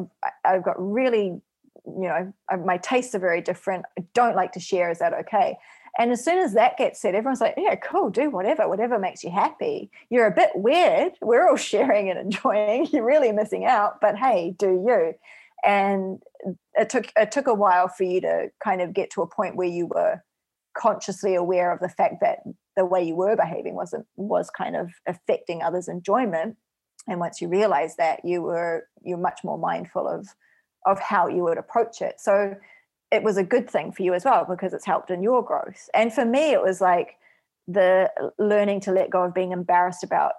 [0.44, 1.40] I've got really
[1.86, 3.84] you know I- my tastes are very different.
[3.98, 4.90] I don't like to share.
[4.90, 5.56] Is that okay?
[5.98, 9.24] And as soon as that gets said, everyone's like, yeah, cool, do whatever, whatever makes
[9.24, 9.90] you happy.
[10.10, 11.12] You're a bit weird.
[11.22, 12.86] We're all sharing and enjoying.
[12.92, 15.14] You're really missing out, but hey, do you?
[15.64, 16.22] And
[16.74, 19.56] it took it took a while for you to kind of get to a point
[19.56, 20.22] where you were
[20.76, 22.40] consciously aware of the fact that
[22.76, 26.56] the way you were behaving wasn't was kind of affecting others' enjoyment.
[27.08, 30.28] And once you realized that, you were you're much more mindful of
[30.86, 32.20] of how you would approach it.
[32.20, 32.54] So
[33.10, 35.88] it was a good thing for you as well because it's helped in your growth.
[35.92, 37.16] And for me, it was like
[37.68, 40.32] the learning to let go of being embarrassed about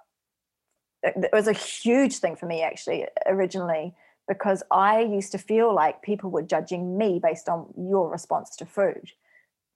[1.04, 3.94] it was a huge thing for me actually originally
[4.28, 8.66] because I used to feel like people were judging me based on your response to
[8.66, 9.12] food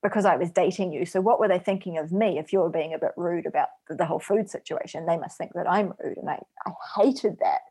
[0.03, 1.05] because I was dating you.
[1.05, 3.69] So what were they thinking of me if you were being a bit rude about
[3.87, 5.05] the- whole food situation?
[5.05, 7.61] They must think that I'm rude and I, I hated that.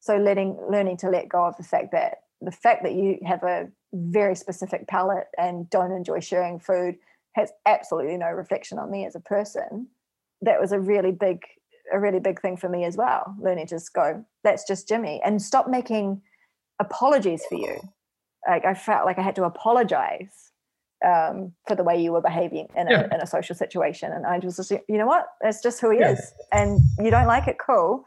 [0.00, 3.42] So letting learning to let go of the fact that the fact that you have
[3.42, 6.96] a very specific palate and don't enjoy sharing food
[7.34, 9.88] has absolutely no reflection on me as a person.
[10.42, 11.44] That was a really big,
[11.92, 13.34] a really big thing for me as well.
[13.40, 16.22] Learning to just go, that's just Jimmy, and stop making
[16.78, 17.80] apologies for you.
[18.46, 20.52] Like I felt like I had to apologize
[21.04, 23.08] um, for the way you were behaving in a, Yeah.
[23.14, 25.98] in a social situation, and I was just, you know what, that's just who he
[25.98, 26.12] Yeah.
[26.12, 28.06] is, and you don't like it, cool.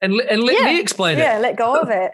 [0.00, 0.72] and and let Yeah.
[0.72, 1.22] me explain it.
[1.22, 2.12] Yeah, let go of it.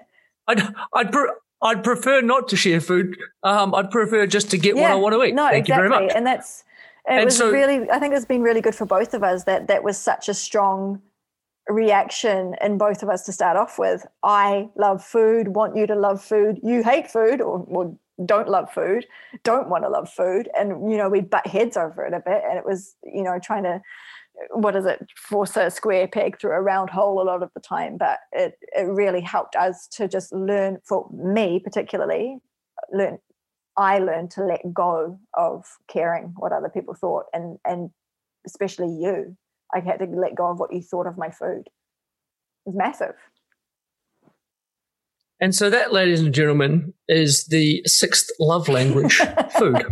[0.48, 0.62] I'd
[0.94, 1.32] I'd, pre-
[1.62, 3.16] I'd prefer not to share food.
[3.42, 5.34] Um, I'd prefer just to get what I want to eat.
[5.34, 5.84] No, Thank exactly.
[5.84, 6.12] you very much.
[6.16, 6.64] And that's
[7.08, 9.44] it And was so- really I think it's been really good for both of us
[9.44, 11.00] that that was such a strong
[11.68, 14.06] reaction in both of us to start off with.
[14.22, 16.60] I love food, want you to love food.
[16.62, 19.06] You hate food or, or don't love food,
[19.42, 20.48] don't want to love food.
[20.58, 22.42] And you know, we butt heads over it a bit.
[22.48, 23.80] And it was, you know, trying to
[24.50, 27.60] what is it, force a square peg through a round hole a lot of the
[27.60, 27.96] time.
[27.98, 32.38] But it it really helped us to just learn for me particularly,
[32.92, 33.18] learn
[33.76, 37.90] I learned to let go of caring what other people thought and and
[38.46, 39.36] especially you.
[39.74, 41.66] I had to let go of what you thought of my food.
[41.66, 43.14] It was massive.
[45.38, 49.16] And so that, ladies and gentlemen, is the sixth love language,
[49.58, 49.84] food.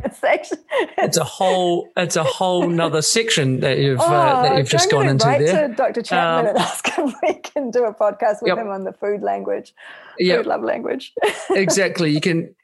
[0.99, 5.07] it's a whole it's a whole nother section that you've uh, that you've just gone
[5.09, 5.69] into there.
[5.69, 6.01] to Dr.
[6.03, 8.59] Chapman Um, and ask if we can do a podcast with Yep.
[8.59, 9.75] him on the food language,
[10.19, 11.13] Yeah, food love language.
[11.51, 12.11] exactly.
[12.11, 12.55] You can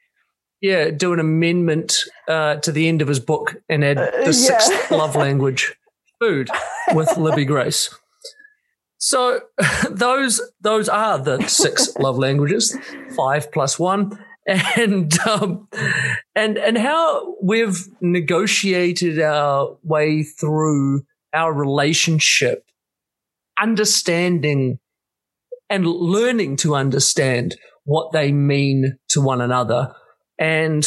[0.62, 4.24] yeah do an amendment uh, to the end of his book and add Uh, the
[4.26, 4.58] yeah.
[4.58, 5.74] sixth love language,
[6.18, 6.48] food,
[6.94, 7.94] with Libby Grace.
[9.00, 9.40] So
[9.90, 12.76] those those are the six love languages,
[13.16, 15.66] five plus one, and um,
[16.36, 21.02] and and how we've negotiated our way through
[21.34, 22.64] our relationship,
[23.58, 24.78] understanding
[25.68, 29.94] and learning to understand what they mean to one another.
[30.38, 30.86] And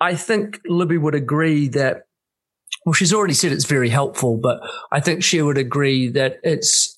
[0.00, 2.02] I think Libby would agree that,
[2.86, 4.60] well, she's already said it's very helpful, but
[4.92, 6.93] I think she would agree that it's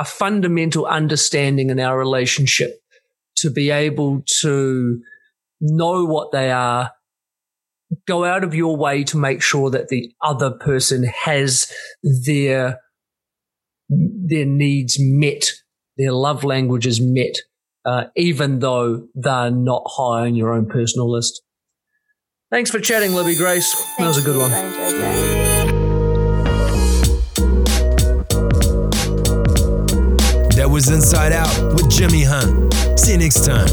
[0.00, 2.80] a fundamental understanding in our relationship
[3.36, 5.02] to be able to
[5.60, 6.92] know what they are,
[8.08, 11.70] go out of your way to make sure that the other person has
[12.24, 12.80] their
[13.90, 15.50] their needs met,
[15.98, 17.34] their love languages met,
[17.84, 21.42] uh, even though they're not high on your own personal list.
[22.50, 23.74] Thanks for chatting, Libby Grace.
[23.98, 25.29] That was a good one.
[30.70, 32.72] Was Inside Out with Jimmy Hunt.
[32.98, 33.68] See you next time.